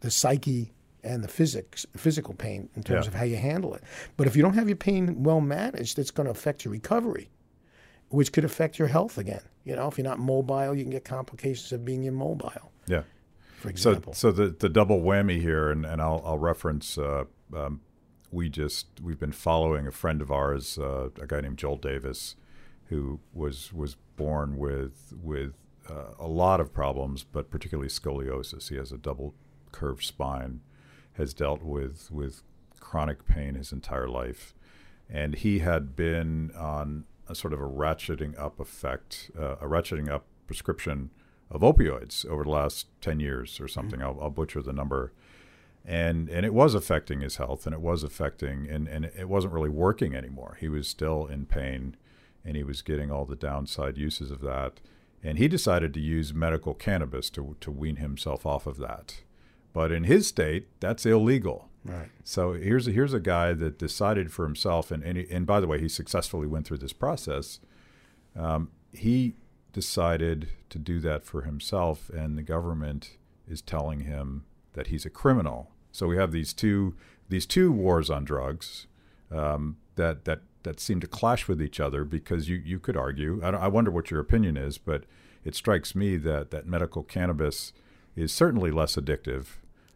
[0.00, 3.08] the psyche and the physics, physical pain in terms yeah.
[3.08, 3.82] of how you handle it.
[4.16, 7.30] But if you don't have your pain well managed, it's going to affect your recovery,
[8.08, 9.42] which could affect your health again.
[9.64, 12.72] You know, if you're not mobile, you can get complications of being immobile.
[12.86, 13.02] Yeah.
[13.58, 14.14] For example.
[14.14, 16.96] So, so the the double whammy here, and, and I'll, I'll reference.
[16.96, 17.80] Uh, um,
[18.30, 22.36] we just we've been following a friend of ours, uh, a guy named Joel Davis,
[22.90, 25.54] who was was born with with
[25.88, 28.68] uh, a lot of problems, but particularly scoliosis.
[28.68, 29.34] He has a double
[29.72, 30.60] curved spine
[31.14, 32.42] has dealt with with
[32.78, 34.54] chronic pain his entire life,
[35.08, 40.08] and he had been on a sort of a ratcheting up effect, uh, a ratcheting
[40.08, 41.10] up prescription
[41.50, 44.00] of opioids over the last ten years or something.
[44.00, 44.18] Mm-hmm.
[44.18, 45.12] I'll, I'll butcher the number
[45.84, 49.52] and and it was affecting his health and it was affecting and, and it wasn't
[49.52, 51.96] really working anymore he was still in pain
[52.44, 54.80] and he was getting all the downside uses of that
[55.22, 59.22] and he decided to use medical cannabis to to wean himself off of that
[59.72, 61.68] but in his state, that's illegal.
[61.84, 62.10] Right.
[62.24, 65.60] So here's a, here's a guy that decided for himself, and and, he, and by
[65.60, 67.60] the way, he successfully went through this process.
[68.36, 69.36] Um, he
[69.72, 73.16] decided to do that for himself, and the government
[73.48, 75.70] is telling him that he's a criminal.
[75.92, 76.94] So we have these two
[77.28, 78.86] these two wars on drugs
[79.30, 83.40] um, that that that seem to clash with each other because you you could argue.
[83.42, 85.04] I, I wonder what your opinion is, but
[85.44, 87.72] it strikes me that that medical cannabis
[88.16, 89.44] is certainly less addictive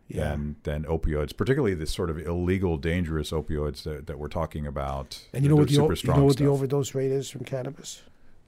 [0.09, 0.31] Yeah.
[0.31, 5.27] than than opioids, particularly the sort of illegal, dangerous opioids that, that we're talking about.
[5.33, 8.03] And you know what the, you know what the overdose rate is from cannabis?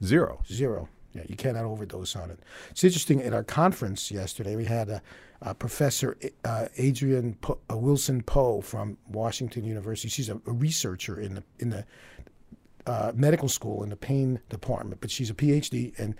[0.05, 0.43] zero.
[0.51, 0.89] Zero.
[1.15, 2.39] Yeah, you cannot overdose on it.
[2.71, 3.23] It's interesting.
[3.23, 5.01] At our conference yesterday, we had a,
[5.43, 10.09] a professor, uh, Adrianne po- uh, Wilson Poe from Washington University.
[10.09, 11.85] She's a, a researcher in the in the
[12.87, 16.15] uh, medical school in the pain department, but she's a PhD and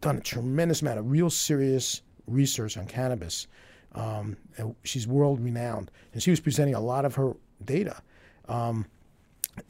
[0.00, 3.46] done a tremendous amount of real serious research on cannabis.
[3.94, 4.36] Um,
[4.84, 8.02] she's world renowned, and she was presenting a lot of her data.
[8.48, 8.86] Um,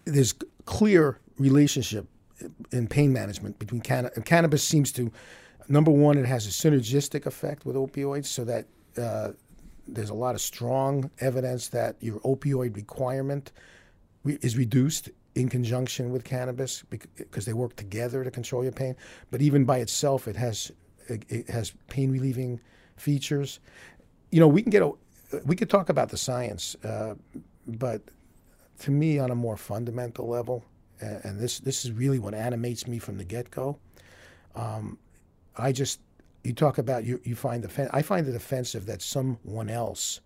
[0.05, 2.07] there's clear relationship
[2.73, 5.11] in pain management between canna- cannabis seems to
[5.69, 8.67] number one it has a synergistic effect with opioids so that
[9.87, 13.53] there's a lot of strong evidence that your opioid requirement
[14.25, 18.97] re- is reduced in conjunction with cannabis because they work together to control your pain
[19.31, 20.73] but even by itself it has
[21.09, 22.61] it has pain relieving
[22.97, 23.61] features
[24.31, 24.91] you know we can get a
[25.45, 27.15] we could talk about the science uh,
[27.67, 28.03] but
[28.81, 30.65] to me on a more fundamental level,
[31.01, 33.79] and this this is really what animates me from the get go.
[34.55, 34.99] Um,
[35.57, 36.01] I just
[36.49, 40.21] you talk about you you find the I find it offensive that someone else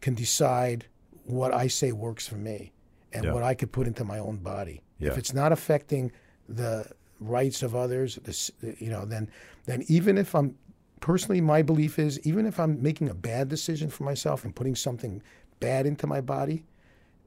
[0.00, 0.86] can decide
[1.24, 2.72] what I say works for me
[3.12, 3.32] and Yeah.
[3.34, 4.80] what I could put into my own body.
[4.98, 5.10] Yeah.
[5.10, 6.12] If it's not affecting
[6.48, 6.86] the
[7.18, 9.28] rights of others, this you know, then
[9.66, 10.56] then even if I'm
[11.00, 14.76] personally my belief is even if I'm making a bad decision for myself and putting
[14.76, 15.22] something
[15.58, 16.64] bad into my body,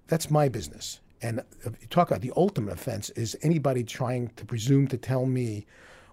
[0.07, 1.01] that's my business.
[1.21, 1.41] And
[1.81, 5.65] you talk about the ultimate offense is anybody trying to presume to tell me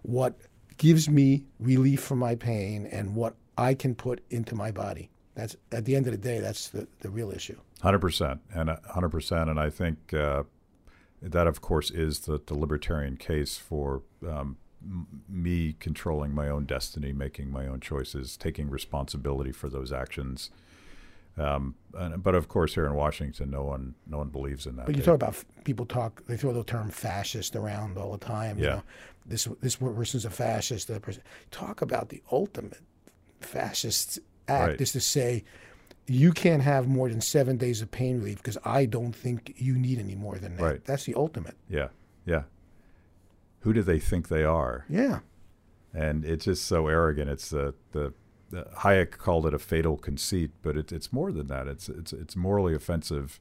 [0.03, 0.39] what
[0.81, 5.11] gives me relief from my pain and what I can put into my body.
[5.35, 7.59] That's at the end of the day, that's the, the real issue.
[7.83, 10.45] Hundred percent, and hundred percent, and I think uh,
[11.21, 14.57] that, of course, is the, the libertarian case for um,
[15.29, 20.51] me controlling my own destiny, making my own choices, taking responsibility for those actions.
[21.37, 24.87] Um, and, but of course, here in Washington, no one no one believes in that.
[24.87, 28.59] But you talk about people talk, they throw the term fascist around all the time.
[28.59, 28.75] You Yeah.
[28.77, 28.83] know,
[29.31, 30.89] this this person's a fascist.
[30.89, 31.23] That person.
[31.51, 32.83] Talk about the ultimate
[33.41, 34.81] fascist act Right.
[34.81, 35.45] is to say
[36.07, 39.75] you can't have more than seven days of pain relief because I don't think you
[39.79, 40.63] need any more than that.
[40.63, 40.85] Right.
[40.85, 41.57] That's the ultimate.
[41.69, 41.89] yeah,
[42.27, 42.43] yeah.
[43.61, 44.85] Who do they think they are?
[44.89, 45.21] Yeah.
[45.95, 47.31] and it's just so arrogant.
[47.31, 48.13] It's the the,
[48.51, 51.69] the Hayek called it a fatal conceit, but it, it's more than that.
[51.69, 53.39] It's it's it's morally offensive.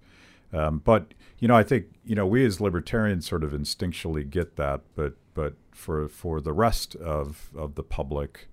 [0.51, 4.55] Um, but you know, I think you know we as libertarians sort of instinctually get
[4.55, 8.47] that, but but for for the rest of of the public,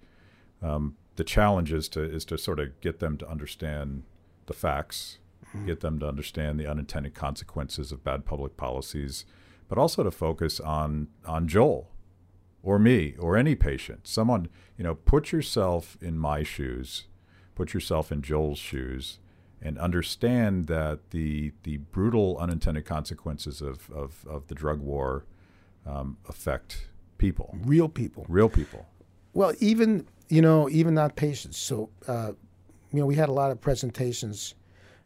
[0.62, 4.04] um, the challenge is to is to sort of get them to understand
[4.46, 5.18] the facts,
[5.64, 9.24] get them to understand the unintended consequences of bad public policies,
[9.68, 11.90] but also to focus on on Joel
[12.62, 14.06] or me or any patient.
[14.06, 17.04] Someone, you know, put yourself in my shoes,
[17.54, 19.18] put yourself in Joel's shoes,
[19.66, 25.24] and understand that the the brutal unintended consequences of of, of the drug war
[25.84, 26.86] um, affect
[27.18, 28.24] people, Real people.
[28.28, 28.86] real people.
[29.34, 31.56] Well, even you know, even not patients.
[31.58, 32.32] So, uh,
[32.92, 34.54] you know, we had a lot of presentations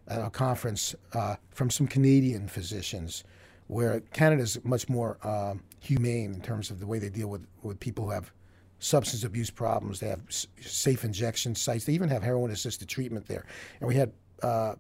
[0.08, 3.24] at our conference uh, from some Canadian physicians,
[3.66, 7.78] where Canada's much more um, humane in terms of the way they deal with with
[7.80, 8.32] people who have
[8.78, 10.00] substance abuse problems.
[10.00, 11.84] They have s- safe injection sites.
[11.84, 13.44] They even have heroin assisted treatment there.
[13.80, 14.74] And we had uh,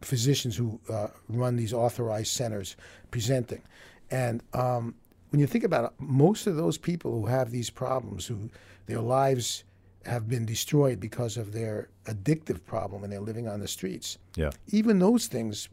[0.00, 2.76] physicians who uh, run these authorized centers
[3.10, 3.62] presenting.
[4.10, 4.94] And um,
[5.30, 8.50] when you think about it, most of those people who have these problems, who
[8.86, 9.64] their lives
[10.04, 14.50] have been destroyed because of their addictive problem and they're living on the streets, Yeah,
[14.68, 15.68] even those things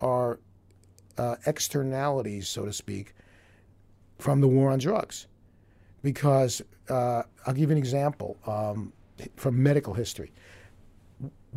[0.00, 0.38] are
[1.18, 3.14] uh, externalities, so to speak,
[4.18, 5.26] from the war on drugs.
[6.02, 8.92] Because uh, I'll give you an example um,
[9.36, 10.32] from medical history.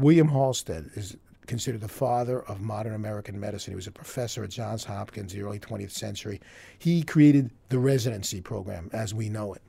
[0.02, 3.72] William Halsted is considered the father of modern American medicine.
[3.72, 6.42] He was a professor at Johns Hopkins in the early 20th century.
[6.80, 9.62] He created the residency program as we know it.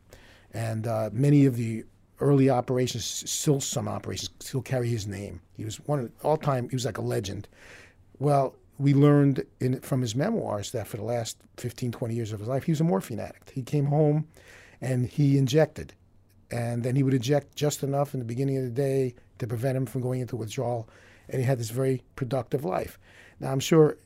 [0.55, 1.85] And uh, many of the
[2.21, 5.41] early operations, still some operations, still carry his name.
[5.57, 7.49] He was one of all time, he was like a legend.
[8.19, 12.41] Well, we learned in, from his memoirs that for the last 15, 20 years of
[12.41, 13.51] his life, he was a morphine addict.
[13.51, 14.29] He came home
[14.81, 15.95] and he injected.
[16.53, 19.77] And then he would inject just enough in the beginning of the day to prevent
[19.77, 20.89] him from going into withdrawal.
[21.29, 22.99] And he had this very productive life.
[23.41, 23.97] Now, I'm sure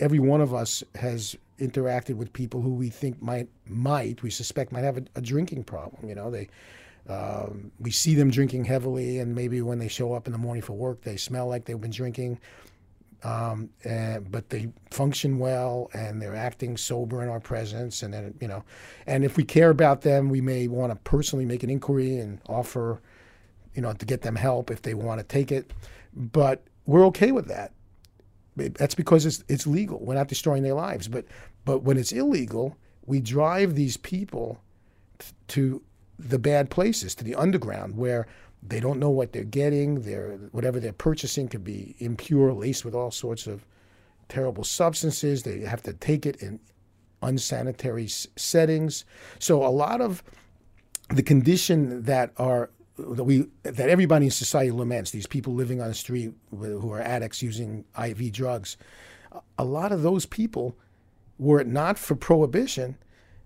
[0.00, 4.72] every one of us has interacted with people who we think might might we suspect
[4.72, 6.08] might have a, a drinking problem.
[6.08, 6.48] You know, they
[7.08, 10.62] um, we see them drinking heavily, and maybe when they show up in the morning
[10.62, 12.40] for work, they smell like they've been drinking.
[13.26, 18.04] Um, and, but they function well and they're acting sober in our presence.
[18.04, 18.62] And then, you know,
[19.04, 22.40] and if we care about them, we may want to personally make an inquiry and
[22.48, 23.02] offer,
[23.74, 25.72] you know, to get them help if they want to take it.
[26.14, 27.72] But we're okay with that.
[28.54, 29.98] That's because it's, it's legal.
[29.98, 31.08] We're not destroying their lives.
[31.08, 31.24] But,
[31.64, 34.60] but when it's illegal, we drive these people
[35.18, 35.82] t- to
[36.16, 38.28] the bad places, to the underground, where
[38.68, 40.02] they don't know what they're getting.
[40.02, 43.64] They're, whatever they're purchasing could be impure, laced with all sorts of
[44.28, 45.42] terrible substances.
[45.42, 46.60] They have to take it in
[47.22, 49.04] unsanitary settings.
[49.38, 50.22] So a lot of
[51.10, 55.88] the condition that are that we that everybody in society laments these people living on
[55.88, 58.76] the street who are addicts using IV drugs.
[59.58, 60.76] A lot of those people,
[61.38, 62.96] were it not for prohibition,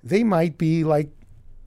[0.04, 1.10] they might be like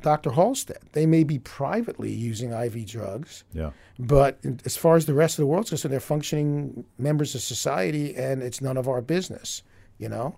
[0.04, 0.30] Dr.
[0.32, 0.78] Halsted.
[0.92, 3.72] They may be privately using IV drugs, Yeah.
[3.98, 8.16] but as far as the rest of the world's concerned, they're functioning members of society,
[8.16, 9.64] and it's none of our business,
[9.98, 10.36] you know.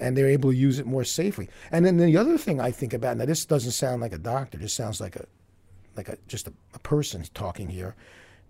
[0.00, 1.50] And they're able to use it more safely.
[1.72, 4.56] And then the other thing I think about now, this doesn't sound like a doctor.
[4.56, 5.26] This sounds like a,
[5.96, 7.96] like a just a, a person talking here,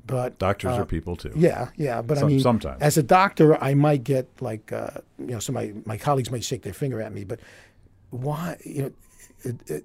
[0.06, 1.32] but Doctors uh, are people too.
[1.34, 2.82] yeah, yeah, but I mean, sometimes.
[2.82, 6.44] as a doctor, I might get like, uh, you know, some my, my colleagues might
[6.44, 7.40] shake their finger at me, but
[8.10, 8.92] why, you know,
[9.44, 9.84] it, it,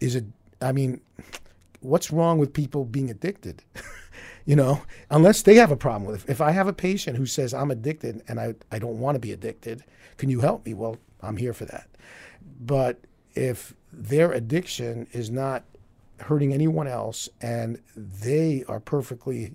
[0.00, 0.24] is it?
[0.60, 1.00] I mean,
[1.80, 3.62] what's wrong with people being addicted?
[4.44, 6.30] you know, unless they have a problem with it.
[6.30, 9.20] If I have a patient who says I'm addicted and I, I don't want to
[9.20, 9.84] be addicted,
[10.16, 10.74] can you help me?
[10.74, 11.88] Well, I'm here for that.
[12.60, 13.00] But
[13.34, 15.64] if their addiction is not
[16.20, 19.54] hurting anyone else and they are perfectly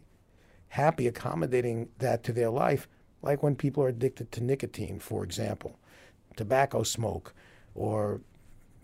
[0.70, 2.88] happy accommodating that to their life,
[3.22, 5.78] like when people are addicted to nicotine, for example,
[6.36, 7.34] tobacco smoke,
[7.76, 8.22] or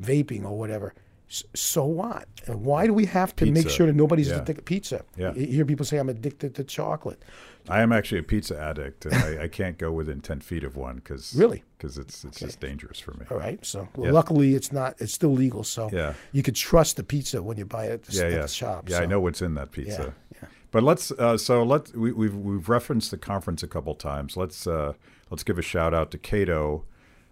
[0.02, 0.94] vaping or whatever.
[1.30, 2.28] So what?
[2.48, 4.36] And Why do we have to make sure that nobody's Yeah.
[4.38, 5.06] addicted to pizza?
[5.16, 5.34] Yeah.
[5.36, 7.22] You hear people say I'm addicted to chocolate.
[7.68, 10.76] I am actually a pizza addict, and I, I can't go within ten feet of
[10.76, 11.64] one because Really?
[11.78, 13.26] because it's it's just dangerous for me.
[13.30, 13.64] All right.
[13.64, 14.12] So well, Yeah.
[14.14, 14.96] luckily it's not.
[15.00, 15.64] It's still legal.
[15.64, 16.14] So Yeah.
[16.32, 18.48] you could trust the pizza when you buy it at the, Yeah, at yeah, the
[18.48, 18.90] shop.
[18.90, 18.98] yeah.
[18.98, 19.04] so.
[19.04, 20.16] I know what's in that pizza.
[20.42, 20.48] yeah.
[20.72, 24.36] But let's uh, so let we, we've we've referenced the conference a couple times.
[24.36, 24.94] Let's uh,
[25.30, 26.86] let's give a shout out to Cato,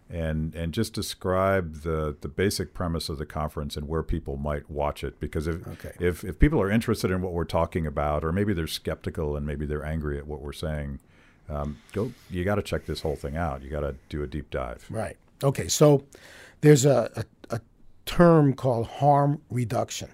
[0.09, 4.69] and and just describe the the basic premise of the conference and where people might
[4.69, 5.19] watch it.
[5.19, 5.91] Because if Okay.
[5.99, 9.45] if if people are interested in what we're talking about, or maybe they're skeptical and
[9.45, 10.99] maybe they're angry at what we're saying,
[11.49, 12.11] um, go.
[12.29, 13.63] You got to check this whole thing out.
[13.63, 14.85] You got to do a deep dive.
[14.89, 15.17] Right.
[15.43, 15.67] Okay.
[15.67, 16.03] So
[16.61, 17.61] there's a, a, a
[18.05, 20.09] term called harm reduction.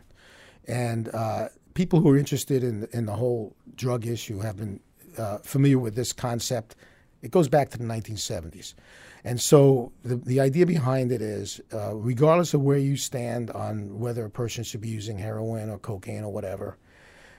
[0.68, 4.80] And uh, people who are interested in, in the whole drug issue have been
[5.18, 6.76] uh, familiar with this concept.
[7.24, 8.76] It goes back to the 1970s.
[9.24, 13.98] And so the, the idea behind it is uh, regardless of where you stand on
[13.98, 16.78] whether a person should be using heroin or cocaine or whatever,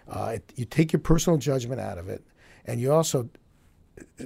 [0.09, 2.25] uh, it, you take your personal judgment out of it,
[2.65, 3.29] and you also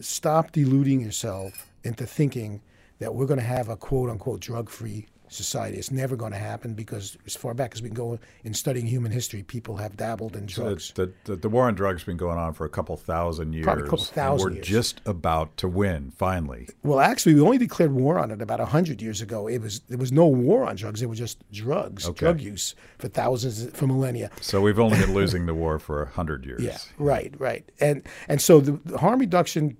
[0.01, 2.63] stop deluding yourself into thinking
[3.01, 5.77] that we're going to have a quote unquote drug free society.
[5.79, 8.87] It's never going to happen because as far back as we can go in studying
[8.87, 10.93] human history, people have dabbled in drugs.
[10.95, 13.65] The, the, the war on drugs has been going on for a couple thousand years.
[13.65, 14.67] Probably a couple thousand we're years.
[14.67, 16.69] just about to win, finally.
[16.83, 19.47] well, actually, we only declared war on it about hundred years ago.
[19.47, 21.01] It was there was no war on drugs.
[21.03, 22.19] It was just drugs, Okay.
[22.19, 24.31] drug use for thousands for millennia.
[24.41, 26.63] So we've only been losing the war for a hundred years.
[26.63, 27.71] Yeah, right, right.
[27.81, 29.77] And and so the, the harm reduction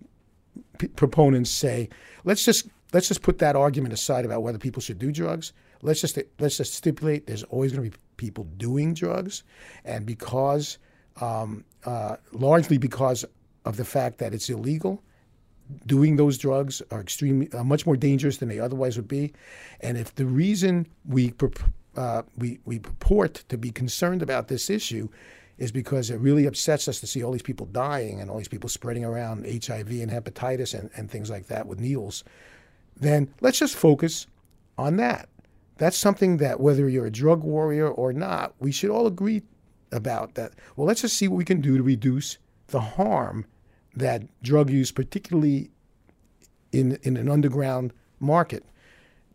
[0.79, 1.89] p- proponents say,
[2.25, 5.53] let's just let's just put that argument aside about whether people should do drugs.
[5.83, 9.45] Let's just let's just stipulate there's always going to be people doing drugs,
[9.85, 10.79] and because
[11.21, 13.25] um, uh, largely because
[13.65, 15.03] of the fact that it's illegal,
[15.87, 19.33] doing those drugs are extremely uh, much more dangerous than they otherwise would be.
[19.81, 21.33] And if the reason we
[21.97, 25.09] uh, we we purport to be concerned about this issue
[25.59, 28.49] is because it really upsets us to see all these people dying and all these
[28.49, 32.23] people spreading around HIV and hepatitis and, and things like that with needles,
[33.01, 34.27] then let's just focus
[34.77, 35.29] on that.
[35.79, 39.43] That's something that whether you're a drug warrior or not, we should all agree
[39.93, 40.53] about that.
[40.77, 42.39] Well, let's just see what we can do to reduce
[42.69, 43.47] the harm
[43.95, 45.71] that drug use, particularly
[46.73, 48.65] in, in an underground market,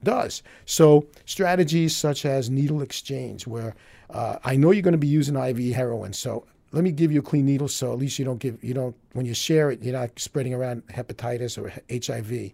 [0.04, 0.44] does.
[0.66, 3.76] So strategies such as needle exchange, where
[4.10, 7.20] uh, I know you're going to be using IV heroin, so let me give you
[7.20, 9.82] a clean needle, so at least you don't give you don't when you share it,
[9.82, 12.52] you're not spreading around hepatitis or HIV.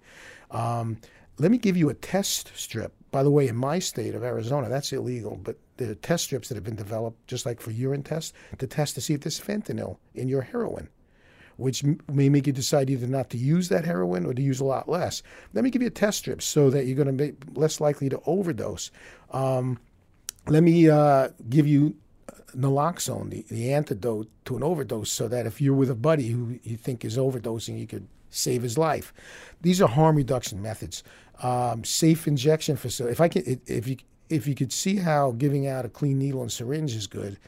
[0.52, 0.98] Um,
[1.38, 2.94] let me give you a test strip.
[3.12, 6.50] By the way, in my state of Arizona, that's illegal, but there are test strips
[6.50, 9.40] that have been developed, just like for urine tests, to test to see if there's
[9.40, 10.90] fentanyl in your heroin.
[11.60, 14.66] which may make you decide either not to use that heroin or to use a
[14.66, 15.22] lot less.
[15.54, 18.08] Let me give you a test strip so that you're going to be less likely
[18.10, 18.92] to overdose.
[19.32, 19.78] Um,
[20.48, 21.96] let me uh, give you
[22.56, 26.60] naloxone, the, the antidote to an overdose, so that if you're with a buddy who
[26.64, 29.14] you think is overdosing, you could save his life.
[29.62, 31.04] These are harm reduction methods.
[31.42, 33.14] Um, safe injection facility.
[33.14, 33.98] If I can, if you
[34.30, 37.40] if you could see how giving out a clean needle and syringe is good,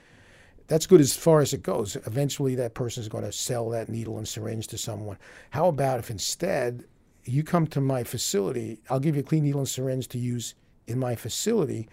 [0.68, 1.96] that's good as far as it goes.
[2.08, 5.18] Eventually, that person is going to sell that needle and syringe to someone.
[5.50, 6.86] How about if instead
[7.26, 10.56] you come to my facility, I'll give you a clean needle and syringe to use
[10.88, 11.88] in my facility,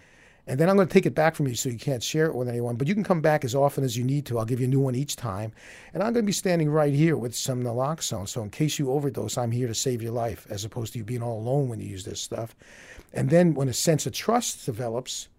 [0.49, 2.33] and then I'm going to take it back from you so you can't share it
[2.33, 2.75] with anyone.
[2.75, 4.39] But you can come back as often as you need to.
[4.39, 5.51] I'll give you a new one each time.
[5.93, 8.27] And I'm going to be standing right here with some naloxone.
[8.27, 11.05] So in case you overdose, I'm here to save your life as opposed to you
[11.05, 12.55] being all alone when you use this stuff.
[13.13, 15.29] And then when a sense of trust develops,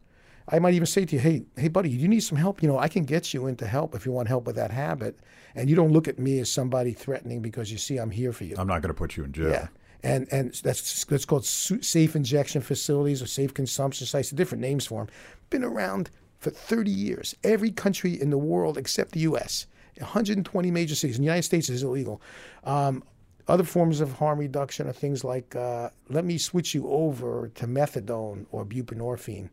[0.49, 2.63] I might even say to you, hey, hey, buddy, you need some help.
[2.63, 5.19] You know, I can get you into help if you want help with that habit.
[5.57, 8.45] And you don't look at me as somebody threatening because you see I'm here for
[8.45, 8.55] you.
[8.57, 9.51] I'm not going to put you in jail.
[9.51, 9.69] Yeah
[10.03, 14.31] and and that's that's called safe injection facilities or safe consumption sites.
[14.31, 15.15] Different names for them.
[15.51, 17.35] Been around for 30 years.
[17.45, 19.67] Every country in the world except the U.S.
[19.99, 21.17] 120 major cities.
[21.17, 22.23] In the United States, is illegal.
[22.65, 23.03] Um,
[23.49, 27.67] other forms of harm reduction are things like uh, let me switch you over to
[27.67, 29.51] methadone or buprenorphine,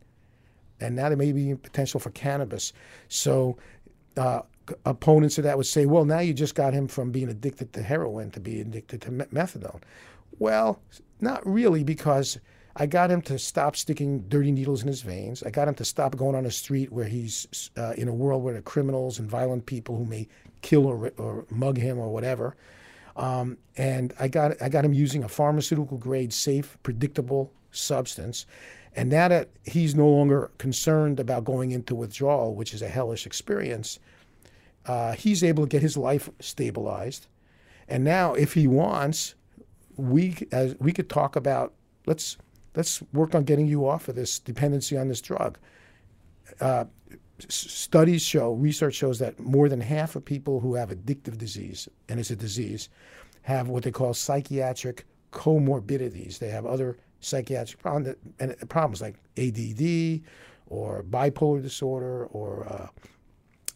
[0.80, 2.72] and now there may be potential for cannabis.
[3.08, 3.56] So.
[4.16, 4.42] Uh,
[4.84, 7.82] opponents of that would say, well, now you just got him from being addicted to
[7.82, 9.80] heroin to being addicted to methadone.
[10.38, 10.80] Well,
[11.20, 12.38] not really, because
[12.76, 15.42] I got him to stop sticking dirty needles in his veins.
[15.42, 18.42] I got him to stop going on a street where he's uh, in a world
[18.44, 20.28] where there are criminals and violent people who may
[20.62, 22.56] kill or, or mug him or whatever.
[23.16, 28.46] Um, and I got I got him using a pharmaceutical grade, safe, predictable substance.
[28.94, 33.26] And now that he's no longer concerned about going into withdrawal, which is a hellish
[33.26, 33.98] experience,
[34.86, 37.26] uh, he's able to get his life stabilized.
[37.88, 39.34] And now, if he wants,
[39.98, 41.74] we as we could talk about
[42.06, 42.38] let's
[42.74, 45.58] let's work on getting you off of this dependency on this drug.
[46.60, 46.84] Uh,
[47.48, 52.18] studies show, research shows that more than half of people who have addictive disease, and
[52.18, 52.88] it's a disease,
[53.42, 56.38] have what they call psychiatric comorbidities.
[56.38, 60.22] They have other psychiatric problems, like ADD
[60.66, 62.88] or bipolar disorder or uh,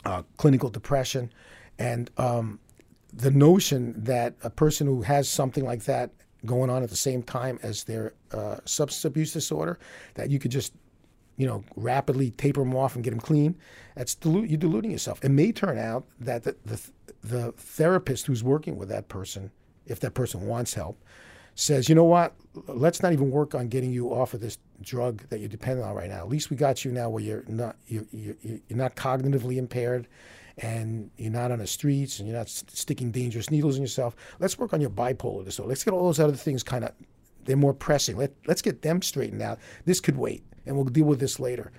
[0.04, 1.32] uh, clinical depression.
[1.78, 2.60] And um,
[3.12, 6.10] the notion that a person who has something like that
[6.44, 9.78] going on at the same time as their uh, substance abuse disorder,
[10.14, 10.72] that you could just,
[11.36, 13.56] you know, rapidly taper them off and get them clean,
[13.94, 15.22] that's dilute, you're deluding yourself.
[15.24, 16.80] It may turn out that the, the,
[17.22, 19.50] the therapist who's working with that person,
[19.86, 20.98] if that person wants help,
[21.54, 22.34] says, you know what,
[22.66, 25.94] let's not even work on getting you off of this drug that you're dependent on
[25.94, 26.18] right now.
[26.18, 30.08] At least we got you now where you're not you you you're not cognitively impaired
[30.58, 34.16] and you're not on the streets and you're not sticking dangerous needles in yourself.
[34.38, 35.68] Let's work on your bipolar disorder.
[35.68, 36.92] Let's get all those other things kind of,
[37.44, 38.16] they're more pressing.
[38.16, 39.58] Let, let's get them straightened out.
[39.84, 41.72] This could wait, and we'll deal with this later.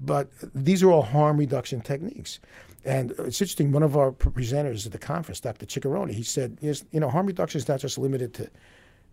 [0.00, 2.40] But these are all harm reduction techniques.
[2.84, 5.66] And it's interesting, one of our presenters at the conference, Dr.
[5.66, 8.50] Ciccarone, he said, you know, harm reduction is not just limited to,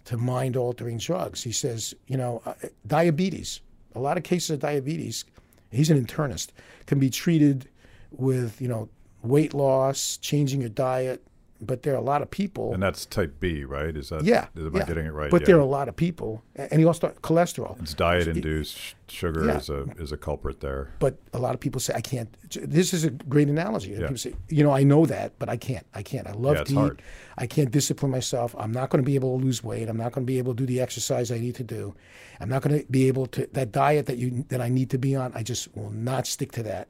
[0.06, 1.44] to mind altering drugs.
[1.44, 2.54] He says, you know, uh,
[2.86, 3.60] diabetes,
[3.94, 5.26] a lot of cases of diabetes,
[5.70, 6.50] he's an internist,
[6.86, 7.68] can be treated
[8.12, 8.88] with, you know,
[9.28, 11.24] weight loss, changing your diet.
[11.60, 13.98] But there are a lot of people, and that's type B, right?
[13.98, 14.46] Is that yeah?
[14.56, 14.84] Am yeah.
[14.84, 15.32] I getting it right?
[15.32, 15.48] But yeah.
[15.48, 17.82] there are a lot of people, and he also cholesterol.
[17.82, 18.78] It's diet-induced
[19.10, 19.58] sugar yeah.
[19.58, 20.92] is a is a culprit there.
[21.00, 22.30] But a lot of people say I can't.
[22.52, 23.94] This is a great analogy.
[23.94, 24.02] Yeah.
[24.02, 25.88] People say, you know, I know that, but I can't.
[25.96, 26.28] I can't.
[26.28, 26.76] I love to eat.
[26.76, 27.02] hard.
[27.40, 28.56] I can't discipline myself.
[28.60, 29.90] I'm not going to be able to lose weight.
[29.90, 31.96] I'm not going to be able to do the exercise I need to do.
[32.40, 35.00] I'm not going to be able to that diet that you that I need to
[35.00, 35.32] be on.
[35.34, 36.88] I just will not stick to that.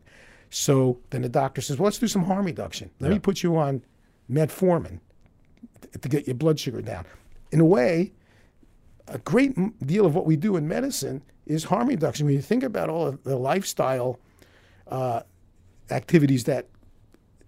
[0.49, 2.89] So then the doctor says, well, let's do some harm reduction.
[2.99, 3.13] Let Yeah.
[3.15, 3.83] me put you on
[4.31, 4.99] metformin
[5.99, 7.05] to get your blood sugar down.
[7.51, 8.13] In a way,
[9.07, 12.25] a great deal of what we do in medicine is harm reduction.
[12.25, 14.19] When you think about all of the lifestyle
[14.87, 15.21] uh,
[15.91, 16.67] activities that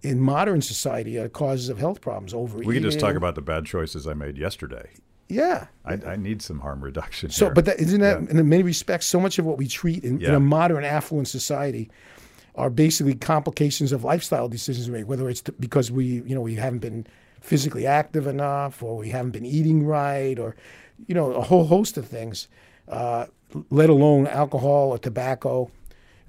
[0.02, 2.68] in modern society are causes of health problems, overeating.
[2.68, 4.88] We can just talk about the bad choices I made yesterday.
[5.28, 5.66] yeah.
[5.84, 7.30] I, I need some harm reduction.
[7.30, 7.54] So, here.
[7.54, 8.40] but that, isn't that Yeah.
[8.40, 11.90] in many respects so much of what we treat in, in a modern affluent society
[12.60, 16.42] are basically complications of lifestyle decisions we make, whether it's t- because we, you know,
[16.42, 17.06] we haven't been
[17.40, 20.54] physically active enough, or we haven't been eating right, or,
[21.06, 22.48] you know, a whole host of things.
[22.88, 23.24] Uh,
[23.70, 25.70] let alone alcohol or tobacco,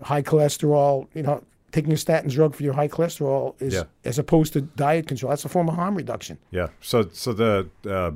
[0.01, 1.07] high cholesterol.
[1.13, 3.83] You know, taking a statin drug for your high cholesterol is, Yeah.
[4.05, 6.37] as opposed to diet control, that's a form of harm reduction.
[6.51, 6.67] Yeah.
[6.79, 8.11] So so the uh,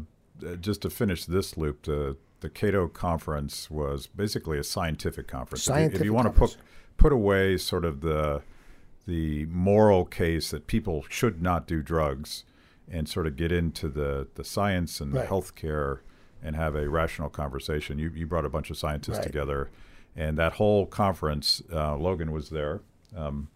[0.61, 5.67] just to finish this loop, the the Cato conference was basically a scientific conference.
[5.67, 6.57] If you- if you, want to put
[6.97, 8.41] put away sort of the
[9.07, 12.43] the moral case that people should not do drugs
[12.91, 15.27] and sort of get into the the science and Right.
[15.27, 15.99] the healthcare
[16.43, 17.97] and have a rational conversation.
[17.99, 19.27] You you brought a bunch of scientists Right.
[19.27, 19.69] together,
[20.15, 22.81] and that whole conference, uh, Logan was there,
[23.15, 23.47] um,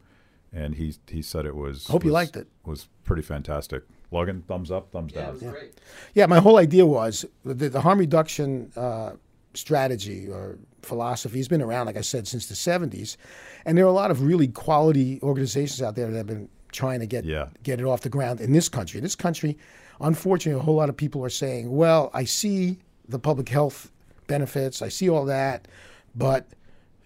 [0.53, 1.87] and he he said it was.
[1.87, 2.47] Hope you liked it.
[2.65, 3.83] Was pretty fantastic.
[4.11, 5.29] Logan, thumbs up, thumbs Yeah, down.
[5.29, 5.71] it was great.
[6.15, 9.11] Yeah, my whole idea was the, the harm reduction uh,
[9.53, 13.17] strategy or philosophy has been around, like I said, since the 70s.
[13.65, 16.99] And there are a lot of really quality organizations out there that have been trying
[16.99, 17.47] to get, Yeah.
[17.63, 18.99] get it off the ground in this country.
[18.99, 19.57] In this country,
[19.99, 22.77] unfortunately, a whole lot of people are saying, well, I see
[23.07, 23.91] the public health
[24.27, 25.67] benefits, I see all that,
[26.15, 26.47] but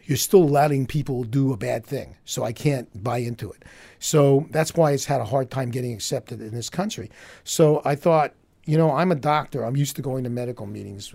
[0.05, 2.17] you're still letting people do a bad thing.
[2.25, 3.63] So I can't buy into it.
[3.99, 7.09] So that's why it's had a hard time getting accepted in this country.
[7.45, 8.33] So I thought,
[8.65, 9.63] you know, I'm a doctor.
[9.65, 11.13] I'm used to going to medical meetings.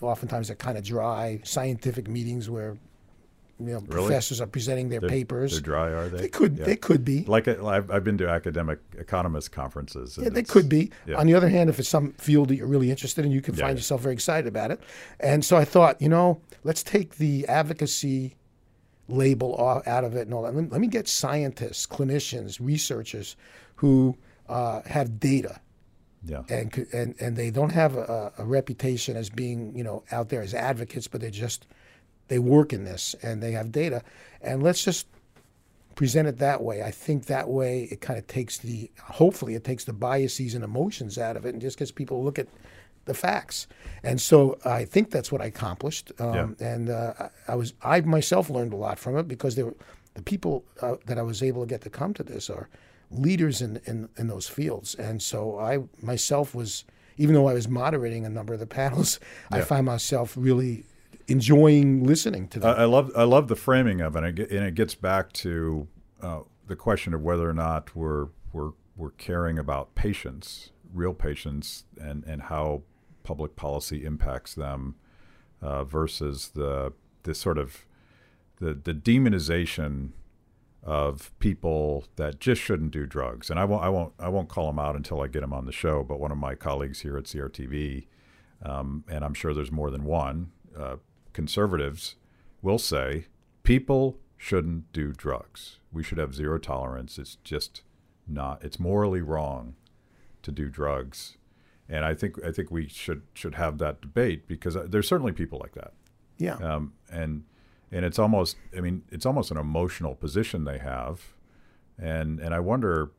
[0.00, 2.76] Oftentimes they're kind of dry, scientific meetings where,
[3.58, 5.52] you know, professors are presenting their They're- papers.
[5.52, 6.18] They're dry, are they?
[6.22, 6.64] They could, Yeah.
[6.66, 7.24] they could be.
[7.24, 10.16] Like it, I've, I've been to academic economist conferences.
[10.20, 10.90] Yeah, they could be.
[11.06, 11.16] yeah.
[11.16, 13.54] On the other hand, if it's some field that you're really interested in, you can
[13.54, 14.80] Yeah, find yourself very excited about it.
[15.18, 18.36] And so I thought, you know, let's take the advocacy
[19.08, 20.54] label off, out of it and all that.
[20.54, 23.36] Let, let me get scientists, clinicians, researchers
[23.76, 24.16] who
[24.48, 25.60] uh, have data
[26.26, 26.42] Yeah.
[26.48, 30.42] and and and they don't have a, a reputation as being you know out there
[30.42, 31.66] as advocates, but they're just
[32.28, 34.02] they work in this and they have data,
[34.42, 35.06] and let's just
[35.94, 36.82] present it that way.
[36.82, 40.62] I think that way it kind of takes the hopefully it takes the biases and
[40.64, 42.48] emotions out of it and just gets people to look at
[43.06, 43.66] the facts.
[44.02, 46.12] And so I think that's what I accomplished.
[46.18, 47.12] Um, And uh,
[47.46, 49.76] I I was I myself learned a lot from it because they were
[50.14, 52.68] the people uh, that I was able to get to come to this are
[53.10, 54.94] leaders in, in, in those fields.
[54.94, 56.84] And so I myself was,
[57.16, 60.84] even though I was moderating a number of the panels, I find myself really
[61.28, 62.74] enjoying listening to them.
[62.76, 65.32] I, I love I love the framing of it, and it, and it gets back
[65.34, 65.88] to
[66.22, 71.84] uh, the question of whether or not we're we're we're caring about patients, real patients,
[72.00, 72.82] and and how
[73.22, 74.94] public policy impacts them
[75.60, 76.92] uh, versus the
[77.24, 77.86] the sort of
[78.58, 80.10] the the demonization
[80.86, 83.50] of people that just shouldn't do drugs.
[83.50, 85.66] And I won't I won't I won't call them out until I get them on
[85.66, 86.02] the show.
[86.02, 88.06] But one of my colleagues here at CRTV,
[88.64, 90.96] um, and I'm sure there's more than one, uh,
[91.32, 92.14] conservatives
[92.62, 93.26] will say
[93.64, 95.80] people shouldn't do drugs.
[95.92, 97.18] We should have zero tolerance.
[97.18, 97.82] It's just
[98.28, 98.62] not.
[98.64, 99.74] It's morally wrong
[100.42, 101.36] to do drugs.
[101.88, 105.32] And I think I think we should should have that debate because uh, there's certainly
[105.32, 105.92] people like that
[106.38, 106.56] yeah.
[106.56, 107.44] um, and
[107.96, 111.14] and it's almost I mean it's almost an emotional position they have,
[111.98, 113.10] and and I wonder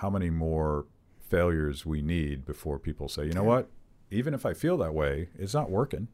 [0.00, 0.86] how many more
[1.34, 3.68] failures we need before people say you know what
[4.10, 6.08] even if I feel that way it's not working.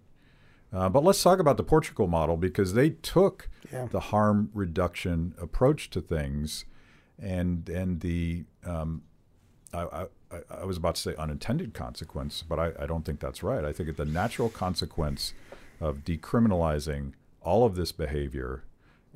[0.72, 3.86] Uh, but let's talk about the Portugal model because they took Yeah.
[3.96, 6.64] the harm reduction approach to things,
[7.18, 9.02] and and the um,
[9.74, 10.06] I, I,
[10.60, 13.64] I- was about to say unintended consequence, but I, I don't think that's right.
[13.70, 15.34] I think it's the natural consequence
[15.80, 17.12] of decriminalizing
[17.44, 18.64] all of this behavior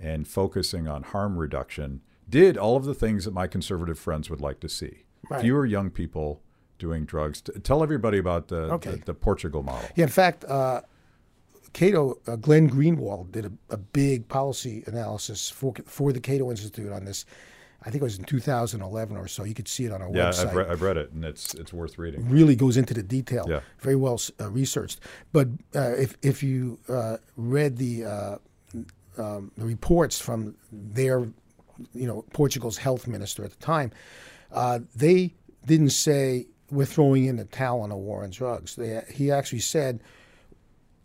[0.01, 4.41] and focusing on harm reduction did all of the things that my conservative friends would
[4.41, 5.05] like to see.
[5.31, 5.41] Right.
[5.41, 6.43] Fewer young people
[6.79, 7.43] doing drugs.
[7.63, 8.91] Tell everybody about the, Okay.
[8.93, 9.89] the, the Portugal model.
[9.95, 10.83] Yeah, in fact, uh,
[11.73, 16.91] Cato, uh, Glenn Greenwald did a, a big policy analysis for for the Cato Institute
[16.93, 17.27] on this.
[17.83, 19.45] I think it was in 2011 or so.
[19.45, 20.47] You could see it on our Yeah, website.
[20.49, 22.29] I've, re- I've read it, and it's it's worth reading.
[22.29, 23.47] really goes into the detail.
[23.49, 23.61] Yeah.
[23.79, 25.01] Very well uh, researched.
[25.33, 28.39] But uh, if if you uh, read the uh,
[29.19, 31.21] um, the reports from their,
[31.95, 33.93] you know, Portugal's health minister at the time,
[34.53, 38.75] uh, they didn't say we're throwing in the towel on a war on drugs.
[38.77, 40.01] They, he actually said,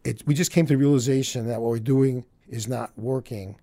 [0.03, 3.55] it, we just came to the realization that what we're doing is not working,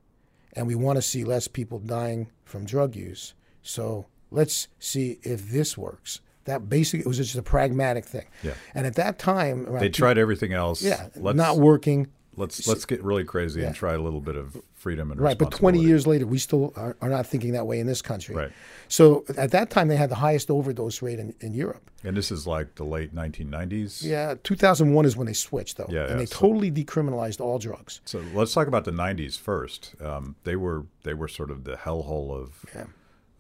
[0.59, 3.33] and we want to see less people dying from drug use.
[3.63, 6.21] So let's see if this works.
[6.47, 8.27] That basically it was just a pragmatic thing.
[8.43, 8.55] Yeah.
[8.75, 10.83] And at that time, They two- tried everything else.
[10.83, 12.09] yeah, let's, not working.
[12.39, 15.51] Let's let's get really crazy and try a little bit of freedom and Right, but
[15.51, 18.35] 20 years later, we still are, are not thinking that way in this country.
[18.35, 18.53] Right.
[18.87, 21.91] So at that time, they had the highest overdose rate in, in Europe.
[22.05, 24.05] And this is like the late 1990s.
[24.05, 25.89] Yeah, 2001 is when they switched, though.
[25.91, 28.01] Yeah, and yeah, they so- totally decriminalized all drugs.
[28.05, 29.95] So let's talk about the 90s first.
[30.01, 32.85] Um, they were they were sort of the hellhole of Yeah.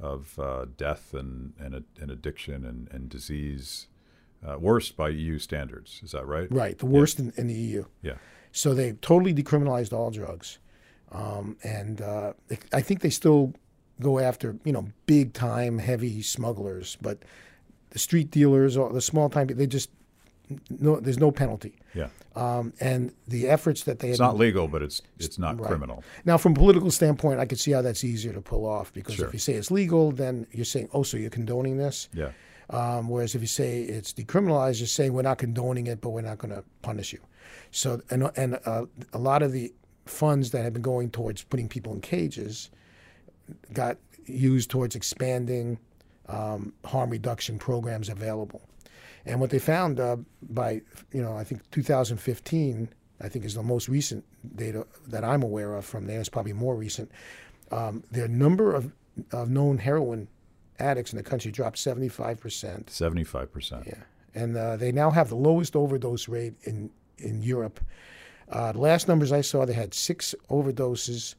[0.01, 3.87] of uh, death and and, and addiction and, and disease,
[4.47, 6.01] uh, worst by EU standards.
[6.03, 6.49] Is that right?
[6.51, 7.85] Right, the worst in, in the EU.
[8.03, 8.15] Yeah.
[8.53, 10.59] So they totally decriminalized all drugs,
[11.13, 12.33] um, and uh,
[12.73, 13.55] I think they still
[14.01, 17.19] go after you know big time heavy smugglers, but
[17.91, 19.91] the street dealers or the small time they just
[20.71, 21.75] no there's no penalty.
[21.95, 22.09] Yeah.
[22.37, 25.69] Um, and the efforts that they It's not legal, but it's it's not Right.
[25.69, 26.05] criminal.
[26.25, 29.17] now from a political standpoint, I could see how that's easier to pull off because
[29.17, 29.27] Sure.
[29.27, 32.09] if you say it's legal, then you're saying oh so you're condoning this.
[32.15, 32.31] Yeah.
[32.71, 36.21] Um, whereas if you say it's decriminalized, you're saying we're not condoning it, but we're
[36.21, 37.21] not going to punish you.
[37.71, 39.73] So, and, and uh, a lot of the
[40.05, 42.71] funds that have been going towards putting people in cages
[43.73, 43.97] got
[44.27, 45.79] used towards expanding
[46.29, 48.63] um, harm reduction programs available.
[49.25, 52.89] And what they found uh, by, you know, I think 2015,
[53.21, 54.25] I think is the most recent
[54.57, 56.21] data that I'm aware of from there.
[56.21, 57.11] It's probably more recent.
[57.71, 58.93] Um, the number of,
[59.33, 60.29] of known heroin
[60.79, 62.87] addicts in the country dropped 75%.
[62.87, 63.87] 75%.
[63.87, 63.95] Yeah.
[64.35, 67.81] And uh, they now have the lowest overdose rate in, in Europe.
[68.49, 71.35] Uh, the last numbers I saw, they had six overdoses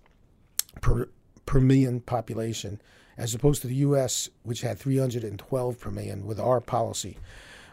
[0.81, 1.09] per,
[1.45, 2.81] per million population,
[3.17, 7.17] as opposed to the U.S., which had 312 per million with our policy.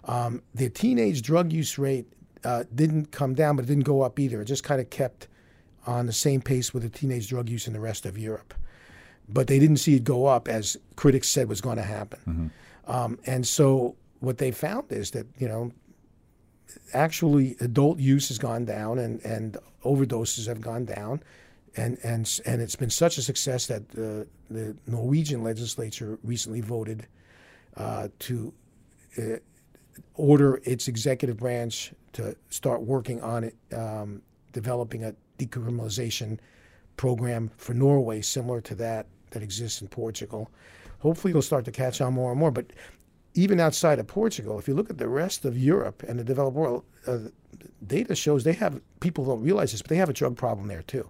[0.05, 2.07] Um, the teenage drug use rate
[2.45, 4.41] uh, didn't come down, but it didn't go up either.
[4.41, 5.29] It just kind of kept
[5.87, 8.55] on the same pace with the teenage drug use in the rest of Europe.
[9.29, 12.21] But they didn't see it go up as critics said was going to happen.
[12.21, 12.91] Mm-hmm.
[12.91, 15.73] Um, and so what they found is that, you know,
[16.95, 21.23] actually adult use has gone down and, and overdoses have gone down.
[21.77, 27.07] And, and, and it's been such a success that uh, the Norwegian legislature recently voted
[27.77, 28.55] uh, to
[29.19, 29.23] uh,
[30.15, 34.23] order its executive branch to start working on it, um,
[34.53, 36.39] developing a decriminalization
[36.97, 40.51] program for Norway similar to that that exists in Portugal.
[41.01, 42.51] Hopefully, it'll start to catch on more and more.
[42.51, 42.73] But
[43.35, 46.57] even outside of Portugal, if you look at the rest of Europe and the developed
[46.57, 47.19] world, uh,
[47.87, 50.83] data shows they have people don't realize this, but they have a drug problem there
[50.83, 51.09] too.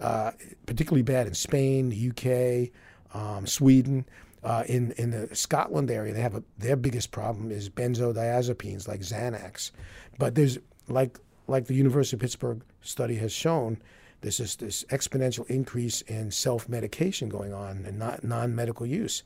[0.00, 0.32] Uh,
[0.66, 4.04] particularly bad in Spain, the UK, um, Sweden.
[4.44, 9.00] Uh, in in the Scotland area, they have a, their biggest problem is benzodiazepines like
[9.00, 9.70] Xanax,
[10.18, 10.58] but there's
[10.88, 13.80] like like the University of Pittsburgh study has shown,
[14.22, 19.22] there's just this exponential increase in self medication going on and not non medical use.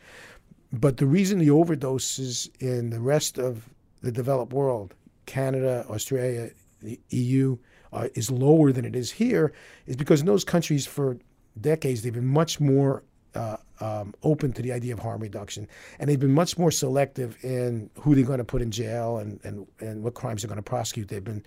[0.72, 3.68] But the reason the overdoses in the rest of
[4.02, 4.94] the developed world,
[5.26, 6.50] Canada, Australia,
[6.82, 7.56] the EU,
[7.92, 9.52] uh, is lower than it is here
[9.86, 11.16] is because in those countries for
[11.60, 13.02] decades they've been much more
[13.34, 15.68] uh, um, open to the idea of harm reduction,
[15.98, 19.38] and they've been much more selective in who they're going to put in jail and,
[19.44, 21.08] and, and what crimes they're going to prosecute.
[21.08, 21.44] They've been,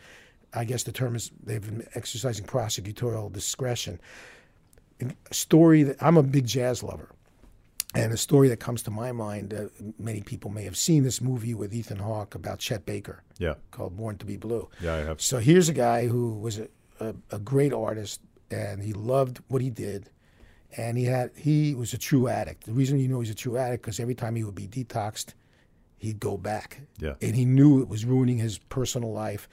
[0.53, 3.99] I guess the term is, they've been exercising prosecutorial discretion.
[5.01, 7.09] A story that I'm a big jazz lover.
[7.95, 9.65] And a story that comes to my mind, uh,
[9.97, 13.23] many people may have seen this movie with Ethan Hawke about Chet Baker.
[13.39, 13.55] Yeah.
[13.71, 14.69] Called Born to Be Blue.
[14.79, 15.21] Yeah, I have.
[15.21, 16.67] So here's a guy who was a,
[16.99, 18.21] a, a great artist
[18.51, 20.09] and he loved what he did
[20.77, 22.65] and he had he was a true addict.
[22.65, 25.33] The reason you know he's a true addict because every time he would be detoxed,
[25.97, 26.81] he'd go back.
[26.99, 27.15] Yeah.
[27.21, 29.49] And he knew it was ruining his personal life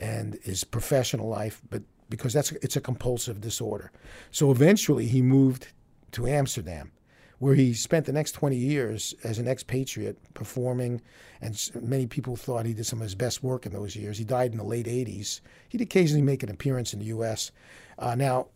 [0.00, 3.92] and his professional life, but because that's it's a compulsive disorder.
[4.30, 5.68] So eventually he moved
[6.12, 6.90] to Amsterdam,
[7.38, 11.00] where he spent the next 20 years as an expatriate performing,
[11.40, 14.18] and many people thought he did some of his best work in those years.
[14.18, 15.40] He died in the late 80s.
[15.68, 17.52] He'd occasionally make an appearance in the U.S.
[17.98, 18.48] Uh, now,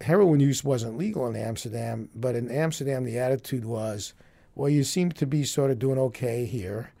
[0.00, 4.14] heroin use wasn't legal in Amsterdam, but in Amsterdam, the attitude was,
[4.54, 6.93] well, you seem to be sort of doing okay here.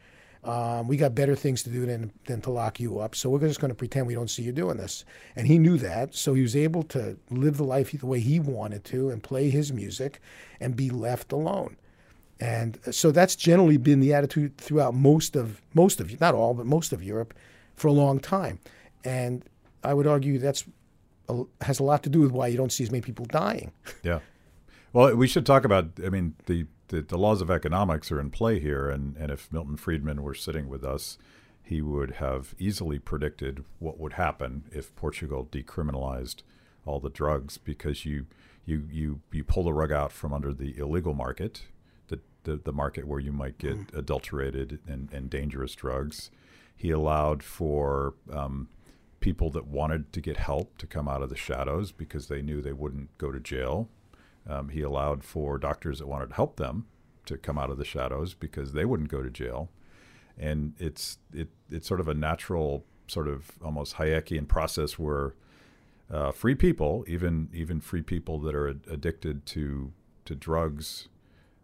[0.44, 3.38] Um, we got better things to do than, than to lock you up, so we're
[3.38, 5.04] just going to pretend we don't see you doing this.
[5.36, 8.40] And he knew that, so he was able to live the life the way he
[8.40, 10.20] wanted to and play his music
[10.60, 11.76] and be left alone.
[12.40, 16.66] And so that's generally been the attitude throughout most of most of not all, but
[16.66, 17.32] most of Europe
[17.74, 18.58] for a long time.
[19.04, 19.44] And
[19.82, 20.64] I would argue that's
[21.62, 23.72] has a lot to do with why you don't see as many people dying.
[24.02, 24.18] Yeah.
[24.92, 25.90] Well, we should talk about.
[26.04, 29.52] I mean, the, the, the laws of economics are in play here, and and if
[29.52, 31.18] Milton Friedman were sitting with us,
[31.62, 36.42] he would have easily predicted what would happen if Portugal decriminalized
[36.84, 38.26] all the drugs, because you
[38.66, 41.62] you you you pull the rug out from under the illegal market,
[42.08, 43.98] the the, the market where you might get mm.
[43.98, 46.30] adulterated and, and dangerous drugs.
[46.76, 48.68] He allowed for um,
[49.20, 52.60] people that wanted to get help to come out of the shadows because they knew
[52.60, 53.88] they wouldn't go to jail.
[54.48, 56.86] Um, he allowed for doctors that wanted to help them
[57.26, 59.70] to come out of the shadows because they wouldn't go to jail.
[60.36, 65.34] And it's it it's sort of a natural sort of almost Hayekian process where
[66.10, 69.92] uh, free people, even even free people that are ad- addicted to
[70.24, 71.08] to drugs,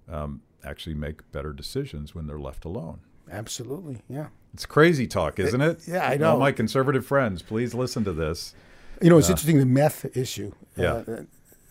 [0.09, 3.01] um, actually make better decisions when they're left alone.
[3.31, 4.29] Absolutely, yeah.
[4.53, 5.87] It's crazy talk, isn't it?
[5.87, 6.33] Yeah, I know.
[6.33, 8.55] All my conservative friends, please listen to this.
[9.01, 10.53] You know, it's uh, interesting the meth issue.
[10.77, 11.03] Yeah.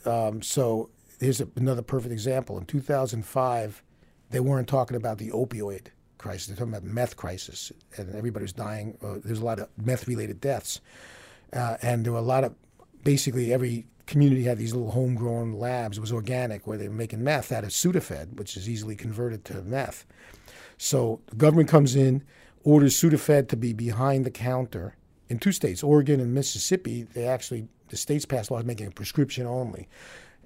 [0.06, 0.90] Uh, um, so
[1.20, 2.58] here's a, another perfect example.
[2.58, 3.84] In 2005,
[4.30, 6.48] they weren't talking about the opioid crisis.
[6.48, 8.98] They're talking about meth crisis, and everybody was dying.
[9.04, 10.82] Uh, there's a lot of meth-related deaths,
[11.54, 12.54] uh, and there were a lot of
[13.04, 15.98] basically every community had these little homegrown labs.
[15.98, 19.46] It was organic where they were making meth out of Sudafed, which is easily converted
[19.46, 20.06] to meth.
[20.78, 22.24] So the government comes in,
[22.64, 24.96] orders Sudafed to be behind the counter
[25.30, 27.04] in two states, Oregon and Mississippi.
[27.04, 29.88] They actually the states passed laws making it prescription only.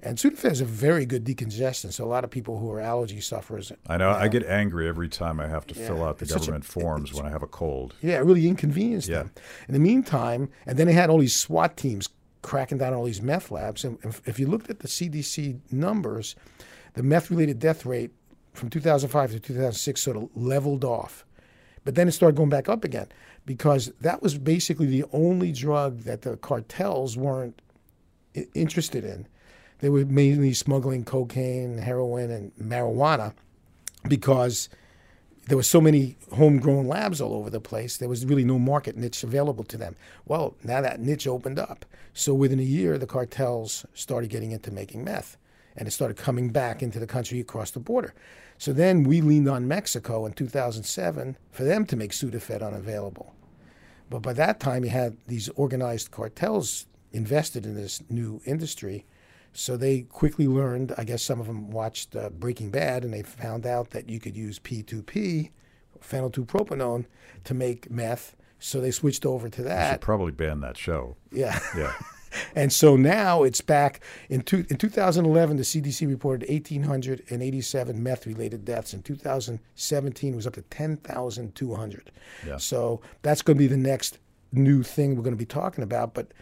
[0.04, 1.94] And Sudafed is a very good decongestant.
[1.94, 3.72] So a lot of people who are allergy sufferers.
[3.86, 4.10] I know.
[4.10, 6.64] I get angry every time I have to Yeah, fill out the such a- government
[6.66, 7.94] forms when I have a cold.
[8.02, 9.18] Yeah, it really inconvenienced Yeah.
[9.24, 9.30] them.
[9.68, 12.08] In the meantime, and then they had all these SWAT teams
[12.42, 13.82] cracking down on all these meth labs.
[13.84, 16.36] And if, if you looked at the CDC numbers,
[16.92, 18.10] the meth-related death rate
[18.52, 21.24] from 2005 to 2006 sort of leveled off.
[21.84, 23.06] But then it started going back up again
[23.46, 27.60] because that was basically the only drug that the cartels weren't
[28.54, 29.26] interested in.
[29.80, 33.34] They were mainly smuggling cocaine, heroin, and marijuana
[34.08, 34.68] because
[35.46, 37.96] there were so many homegrown labs all over the place.
[37.96, 39.96] There was really no market niche available to them.
[40.24, 41.84] Well, now that niche opened up.
[42.14, 45.36] So within a year, the cartels started getting into making meth,
[45.76, 48.14] and it started coming back into the country across the border.
[48.56, 53.34] So then we leaned on Mexico in 2007 for them to make Sudafed unavailable.
[54.08, 59.04] But by that time, you had these organized cartels invested in this new industry.
[59.54, 63.22] So they quickly learned, I guess some of them watched uh, Breaking Bad, and they
[63.22, 65.50] found out that you could use P2P,
[66.02, 67.06] phenyl-2-propanone,
[67.44, 68.34] to make meth.
[68.58, 69.88] So they switched over to that.
[69.88, 71.16] I should probably ban that show.
[71.30, 71.58] Yeah.
[71.76, 71.92] Yeah.
[72.56, 74.00] And so now it's back.
[74.28, 78.92] In, two, in 2011, the CDC reported 1,887 meth related deaths.
[78.92, 82.10] In 2017, it was up to 10,200.
[82.44, 82.56] Yeah.
[82.56, 84.18] So that's going to be the next
[84.52, 86.12] new thing we're going to be talking about.
[86.14, 86.32] But,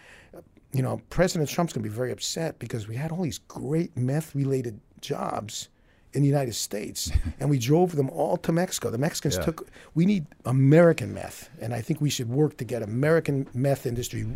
[0.73, 3.97] you know, President Trump's going to be very upset because we had all these great
[3.97, 5.69] meth related jobs
[6.15, 7.11] in the United States
[7.41, 8.91] and we drove them all to Mexico.
[8.91, 9.43] The Mexicans Yeah.
[9.45, 11.49] took, we need American meth.
[11.61, 14.27] And I think we should work to get American meth industry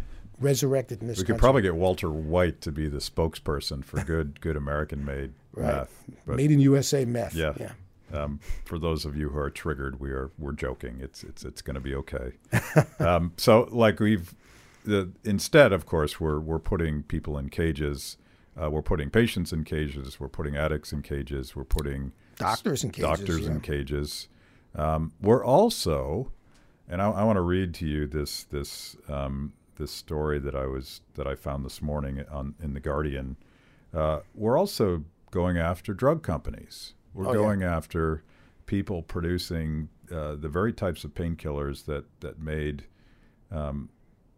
[0.41, 1.41] resurrected in this We could country.
[1.41, 5.75] probably get Walter White to be the spokesperson for good, good American-made Right.
[5.75, 6.05] meth.
[6.27, 7.35] But Made in USA meth.
[7.35, 7.55] Yeah.
[7.59, 7.73] Yeah.
[8.13, 10.99] um, for those of you who are triggered, we are we're joking.
[11.01, 12.33] It's it's it's going to be okay.
[12.99, 14.35] um, so like we've
[14.87, 18.17] the instead, of course, we're we're putting people in cages.
[18.61, 20.19] Uh, we're putting patients in cages.
[20.19, 21.55] We're putting addicts in cages.
[21.55, 23.09] We're putting Doctors in cages.
[23.19, 23.51] doctors yeah.
[23.51, 24.29] in cages.
[24.75, 26.33] Um, we're also,
[26.89, 30.67] and I, I want to read to you this this um, this story that I
[30.67, 33.37] was that I found this morning on in the Guardian.
[33.95, 36.95] Uh, we're also going after drug companies.
[37.13, 37.39] We're Oh, yeah.
[37.39, 38.23] going after
[38.67, 42.85] people producing uh, the very types of painkillers that that made
[43.51, 43.91] um,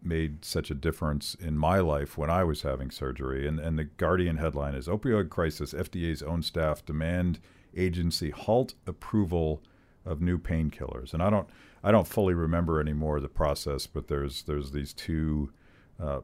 [0.03, 3.47] made such a difference in my life when I was having surgery.
[3.47, 5.75] And and the Guardian headline is opioid crisis.
[5.75, 7.41] FDA's own staff demand
[7.77, 9.63] agency halt approval
[10.05, 11.13] of new painkillers.
[11.13, 11.49] And I don't
[11.83, 15.53] I don't fully remember anymore the process, but there's there's these two
[16.01, 16.21] uh,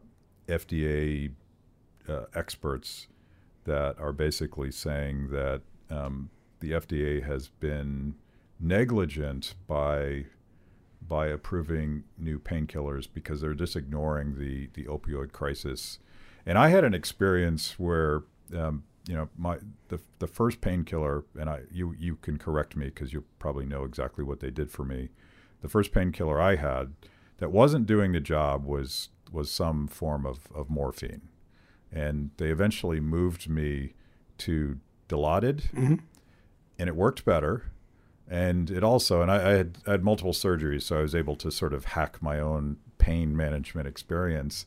[0.49, 1.33] FDA
[2.09, 3.09] uh, experts
[3.65, 8.15] that are basically saying that um, the FDA has been
[8.61, 10.27] negligent by
[11.07, 15.99] by approving new painkillers because they're just ignoring the the opioid crisis.
[16.47, 18.23] And I had an experience where
[18.57, 22.87] um, you know my the the first painkiller, and I you you can correct me
[22.87, 25.11] because you probably know exactly what they did for me.
[25.63, 26.93] The first painkiller I had
[27.39, 31.23] that wasn't doing the job was was some form of, of morphine,
[31.93, 33.95] and they eventually moved me
[34.39, 34.79] to
[35.09, 35.73] Dilaudid,
[36.79, 37.71] and it worked better.
[38.29, 41.37] And it also, and I, I, had, I had multiple surgeries, so I was able
[41.37, 44.67] to sort of hack my own pain management experience.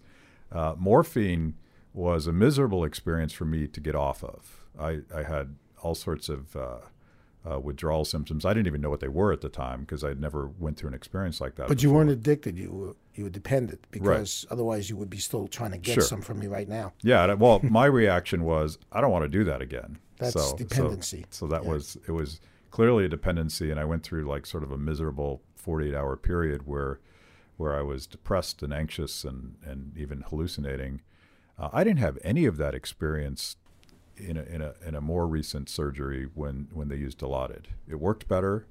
[0.51, 1.55] Uh, morphine
[1.93, 4.66] was a miserable experience for me to get off of.
[4.80, 6.78] I, I had all sorts of uh,
[7.49, 8.45] uh, withdrawal symptoms.
[8.45, 10.89] I didn't even know what they were at the time because I never went through
[10.89, 11.68] an experience like that.
[11.68, 12.58] But you weren't addicted.
[12.58, 16.03] You were you were dependent because otherwise you would be still trying to get Sure.
[16.03, 16.93] some from me right now.
[17.01, 17.34] Yeah.
[17.34, 19.97] Well, my reaction was, I don't want to do that again.
[20.18, 21.26] That's so, so- dependency.
[21.32, 21.72] So, that Yeah.
[21.72, 22.39] was it was
[22.72, 26.65] clearly a dependency, and I went through like sort of a miserable 48 hour period
[26.65, 26.99] where
[27.57, 31.01] where I was depressed and anxious and and even hallucinating.
[31.57, 33.55] Uh, I didn't have any of that experience
[34.15, 37.65] in a, in a in a more recent surgery when when they used Dilaudid.
[37.88, 38.68] It worked better,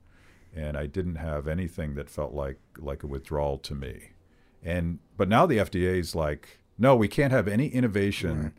[0.54, 4.10] and I didn't have anything that felt like like a withdrawal to me.
[4.62, 8.52] And but now the FDA's like, no, we can't have any innovation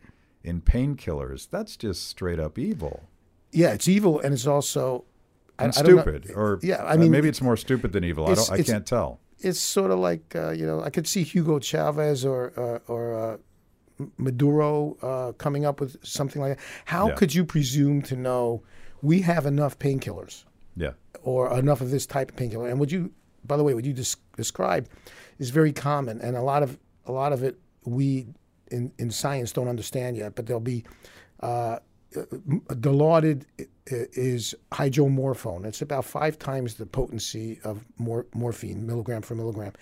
[0.44, 1.50] in painkillers.
[1.50, 3.10] That's just straight up evil
[3.52, 5.06] Yeah, it's evil and it's also
[5.60, 6.32] and I know- stupid.
[6.36, 8.28] Or yeah, I uh, mean maybe it's more stupid than evil.
[8.28, 8.52] I don't.
[8.52, 9.20] I can't tell.
[9.40, 13.04] it's sort of like uh, you know I could see Hugo Chavez or uh, or
[13.16, 13.38] uh,
[14.18, 16.64] Maduro uh, coming up with something like that.
[16.86, 17.16] How Yeah.
[17.16, 18.64] could you presume to know
[19.02, 20.46] we have enough painkillers
[20.76, 20.94] Yeah.
[21.24, 22.70] or enough of this type of painkiller?
[22.70, 23.12] And would you,
[23.46, 24.88] by the way, would you des- describe
[25.40, 28.28] is very common, and a lot of a lot of it we
[28.70, 30.36] in in science don't understand yet.
[30.36, 30.84] But there'll be
[31.42, 31.80] uh,
[32.16, 35.66] i- is hydromorphone.
[35.66, 39.74] It's about five times the potency of mor- morphine, milligram for milligram,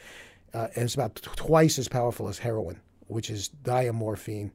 [0.54, 4.52] uh, and it's about t- twice as powerful as heroin, which is diamorphine,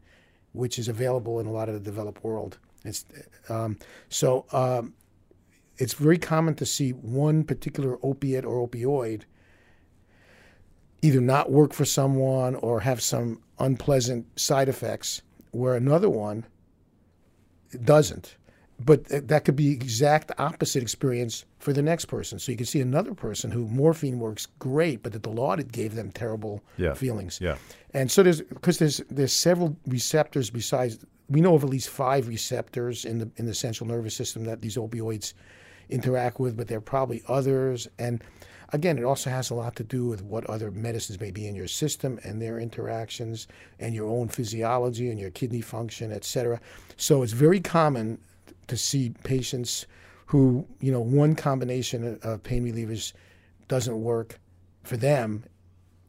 [0.52, 2.58] which is available in a lot of the developed world.
[2.84, 3.04] It's
[3.48, 3.78] um,
[4.08, 4.94] so um,
[5.76, 9.22] it's very common to see one particular opiate or opioid
[11.02, 16.44] either not work for someone or have some unpleasant side effects, where another one
[17.84, 18.36] doesn't.
[18.84, 22.38] But th- that could be exact opposite experience for the next person.
[22.38, 26.10] So you can see another person who morphine works great, but the Dilaudid gave them
[26.10, 26.94] terrible Yeah.
[26.94, 27.38] feelings.
[27.40, 27.56] Yeah.
[27.92, 32.26] And so there's because there's there's several receptors besides we know of at least five
[32.26, 35.34] receptors in the in the central nervous system that these opioids
[35.88, 37.88] interact with, but there are probably others.
[37.98, 38.22] And
[38.72, 41.54] again, it also has a lot to do with what other medicines may be in
[41.54, 43.48] your system and their interactions
[43.80, 46.60] and your own physiology and your kidney function, et cetera.
[46.96, 48.18] So it's very common
[48.68, 49.86] to see patients
[50.26, 53.12] who, you know, one combination of pain relievers
[53.68, 54.38] doesn't work
[54.82, 55.44] for them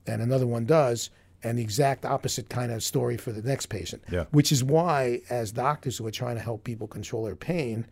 [0.07, 1.09] and another one does,
[1.43, 4.03] and the exact opposite kind of story for the next patient.
[4.11, 4.25] Yeah.
[4.31, 7.85] Which is why, as doctors who are trying to help people control their pain,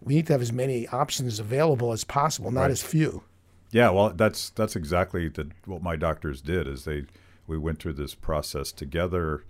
[0.00, 2.70] we need to have as many options available as possible, not Right.
[2.72, 3.22] as few.
[3.70, 6.66] Yeah, well, that's that's exactly the, what my doctors did.
[6.68, 7.04] Is they
[7.46, 9.44] we went through this process together,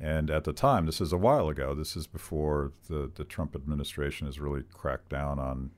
[0.00, 1.74] and at the time, this is a while ago.
[1.74, 5.70] This is before the, the Trump administration has really cracked down on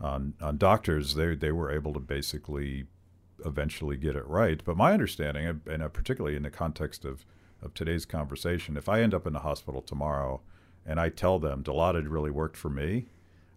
[0.00, 1.14] on on doctors.
[1.14, 2.86] They they were able to basically
[3.44, 4.60] eventually get it right.
[4.64, 7.24] But my understanding, and uh, particularly in the context of
[7.62, 10.42] of today's conversation, if I end up in the hospital tomorrow
[10.84, 13.06] and I tell them Dilaudid really worked for me,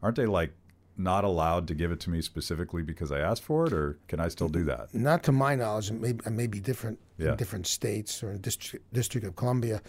[0.02, 0.54] aren't they like
[1.00, 4.20] not allowed to give it to me specifically because I asked for it, or can
[4.20, 4.94] I still do that?
[4.94, 7.32] Not to my knowledge, it may, it may be different Yeah.
[7.32, 9.82] in different states or in District, District of Columbia.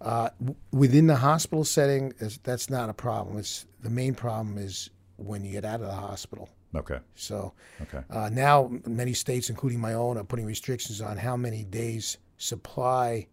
[0.00, 3.38] Uh, w- within the hospital setting, is, that's not a problem.
[3.38, 6.48] It's the main problem is when you get out of the hospital.
[6.74, 7.52] Okay, So
[7.82, 12.16] okay, uh, now many states, including my own, are putting restrictions on how many days
[12.38, 13.26] supply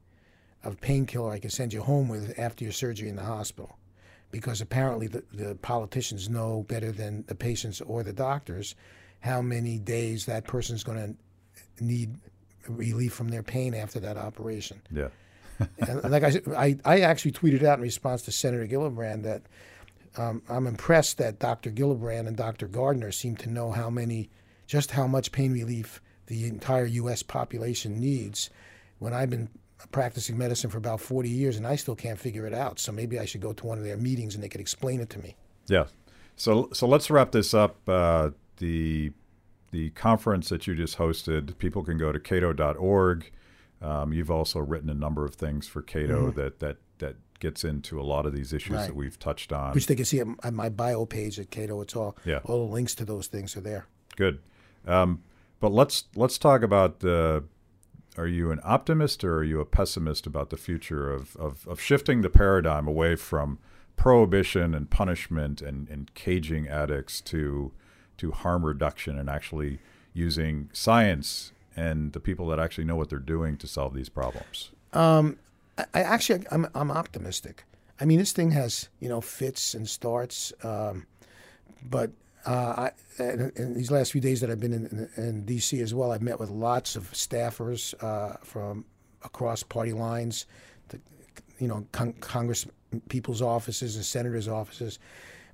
[0.63, 3.77] of painkiller I can send you home with after your surgery in the hospital.
[4.31, 8.75] Because apparently the, the politicians know better than the patients or the doctors
[9.21, 11.17] how many days that person's going
[11.77, 12.15] to need
[12.67, 14.81] relief from their pain after that operation.
[14.91, 15.09] yeah,
[15.79, 19.41] and like I, said, I, I actually tweeted out in response to Senator Gillibrand that
[20.17, 21.71] um, I'm impressed that Dr.
[21.71, 22.67] Gillibrand and Dr.
[22.67, 24.29] Gardner seem to know how many,
[24.67, 27.23] just how much pain relief the entire U.S.
[27.23, 28.49] population needs.
[28.99, 29.49] When I've been
[29.91, 33.17] practicing medicine for about 40 years and I still can't figure it out, so maybe
[33.19, 35.35] I should go to one of their meetings and they could explain it to me.
[35.67, 35.85] yeah.
[36.35, 37.77] So so let's wrap this up.
[37.87, 39.11] Uh, the
[39.71, 43.29] the conference that you just hosted, people can go to cato.org.
[43.81, 47.99] Um, you've also written a number of things for Cato that that that gets into
[47.99, 48.87] a lot of these issues Right.
[48.87, 49.73] that we've touched on.
[49.73, 51.81] Which they can see at my bio page at Cato.
[51.81, 52.39] It's all Yeah.
[52.45, 53.85] all the links to those things are there.
[54.15, 54.39] Good.
[54.87, 55.23] Um,
[55.59, 57.41] but let's let's talk about uh,
[58.19, 61.79] are you an optimist or are you a pessimist about the future of, of, of
[61.79, 63.57] shifting the paradigm away from
[63.95, 67.71] prohibition and punishment and, and caging addicts to
[68.17, 69.79] to harm reduction and actually
[70.13, 74.71] using science and the people that actually know what they're doing to solve these problems?
[75.77, 77.63] I, I actually, I'm, I'm optimistic.
[78.01, 80.51] I mean, this thing has, you know, fits and starts.
[80.63, 81.05] Um,
[81.81, 82.11] but
[82.45, 85.81] uh, I, in, in these last few days that I've been in, in, in D.C.
[85.81, 88.85] as well, I've met with lots of staffers uh, from
[89.23, 90.45] across party lines,
[90.87, 90.99] the,
[91.59, 92.65] you know, con- Congress
[93.09, 94.99] people's offices and senators' offices.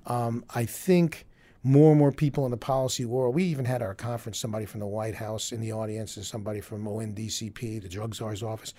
[0.06, 1.26] Um, I think
[1.64, 3.34] more and more people in the policy world.
[3.34, 6.60] We even had our conference, somebody from the White House in the audience and somebody
[6.60, 8.72] from ONDCP, the drug czar's office.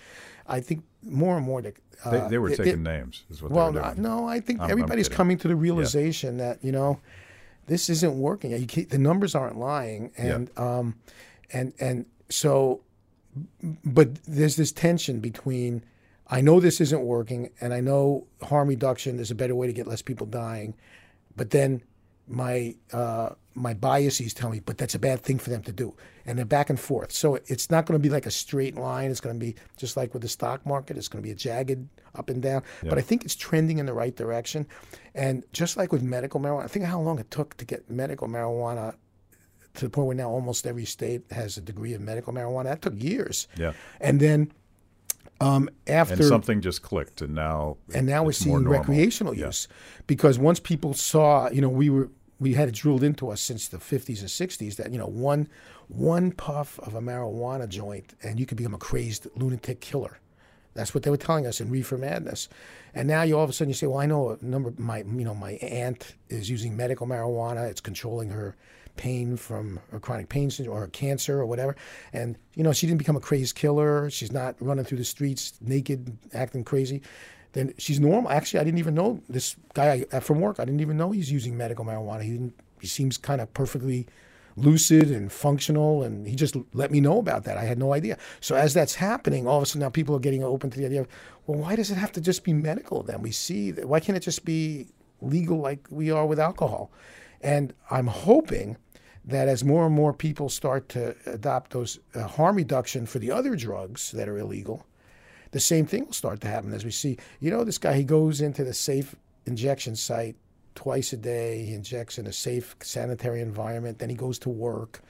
[0.46, 1.74] I think more and more that
[2.06, 4.02] uh, They, they were taking it- names, is what well, they were doing.
[4.02, 6.98] no, I think I'm- I'm everybody's coming to the realization that you know
[7.68, 8.50] this isn't working.
[8.50, 10.96] You can't, the numbers aren't lying, and um,
[11.52, 12.80] and and so,
[13.84, 15.84] but there's this tension between
[16.26, 19.72] I know this isn't working, and I know harm reduction is a better way to
[19.72, 20.74] get less people dying,
[21.36, 21.82] but then
[22.28, 25.94] my uh, my biases tell me, but that's a bad thing for them to do,
[26.26, 27.10] and they're back and forth.
[27.12, 29.10] So it's not going to be like a straight line.
[29.10, 30.96] It's going to be just like with the stock market.
[30.96, 32.62] It's going to be a jagged up and down.
[32.82, 34.66] But I think it's trending in the right direction,
[35.14, 38.28] and just like with medical marijuana, I think how long it took to get medical
[38.28, 38.94] marijuana
[39.74, 42.64] to the point where now almost every state has a degree of medical marijuana.
[42.64, 43.48] That took years.
[43.56, 43.72] Yeah.
[44.00, 44.52] And then
[45.40, 49.46] um, after And something just clicked, and now and now we're seeing recreational Yeah.
[49.46, 49.68] use
[50.06, 52.08] because once people saw, you know, we were
[52.40, 55.48] we had it drilled into us since the 50s and 60s that you know one
[55.88, 60.18] one puff of a marijuana joint and you could become a crazed lunatic killer.
[60.74, 62.48] That's what they were telling us in Reefer Madness.
[62.94, 64.72] And now you all of a sudden you say, well, I know a number.
[64.76, 67.68] My you know my aunt is using medical marijuana.
[67.68, 68.56] It's controlling her
[68.96, 71.74] pain from her chronic pain syndrome or cancer or whatever.
[72.12, 74.10] And you know she didn't become a crazed killer.
[74.10, 77.02] She's not running through the streets naked, acting crazy.
[77.52, 78.30] Then she's normal.
[78.30, 80.60] Actually, I didn't even know this guy from work.
[80.60, 82.22] I didn't even know he's using medical marijuana.
[82.22, 82.52] He.
[82.80, 84.06] He seems kind of perfectly
[84.58, 88.18] lucid and functional and he just let me know about that i had no idea
[88.40, 90.84] so as that's happening all of a sudden now people are getting open to the
[90.84, 91.08] idea of
[91.46, 94.16] well why does it have to just be medical then we see that why can't
[94.16, 94.88] it just be
[95.20, 96.90] legal like we are with alcohol
[97.40, 98.76] and i'm hoping
[99.24, 103.30] that as more and more people start to adopt those uh, harm reduction for the
[103.30, 104.86] other drugs that are illegal
[105.50, 108.04] the same thing will start to happen as we see you know this guy he
[108.04, 109.14] goes into the safe
[109.46, 110.36] injection site
[110.78, 111.64] twice a day.
[111.64, 113.98] He injects in a safe, sanitary environment.
[113.98, 115.00] Then he goes to work.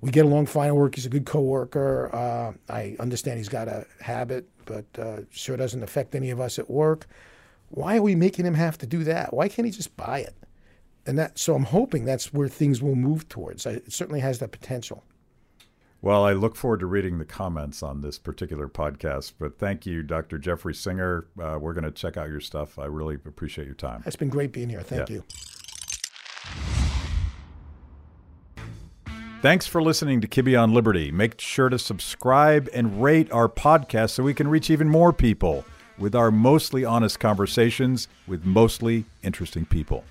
[0.00, 0.94] We get along fine at work.
[0.94, 2.14] He's a good coworker.
[2.14, 6.60] Uh, I understand he's got a habit, but uh, sure doesn't affect any of us
[6.60, 7.08] at work.
[7.70, 9.34] Why are we making him have to do that?
[9.34, 10.34] Why can't he just buy it?
[11.06, 13.66] And that, so I'm hoping that's where things will move towards.
[13.66, 15.02] It certainly has that potential.
[16.02, 19.34] Well, I look forward to reading the comments on this particular podcast.
[19.38, 20.38] But thank you, Dr.
[20.38, 21.26] Jeffrey Singer.
[21.38, 22.78] Uh, we're going to check out your stuff.
[22.78, 24.02] I really appreciate your time.
[24.06, 24.80] It's been great being here.
[24.80, 25.16] Thank yeah.
[25.16, 25.24] you.
[29.42, 31.10] Thanks for listening to Kibbe on Liberty.
[31.10, 35.64] Make sure to subscribe and rate our podcast so we can reach even more people
[35.98, 40.04] with our mostly honest conversations with mostly interesting people.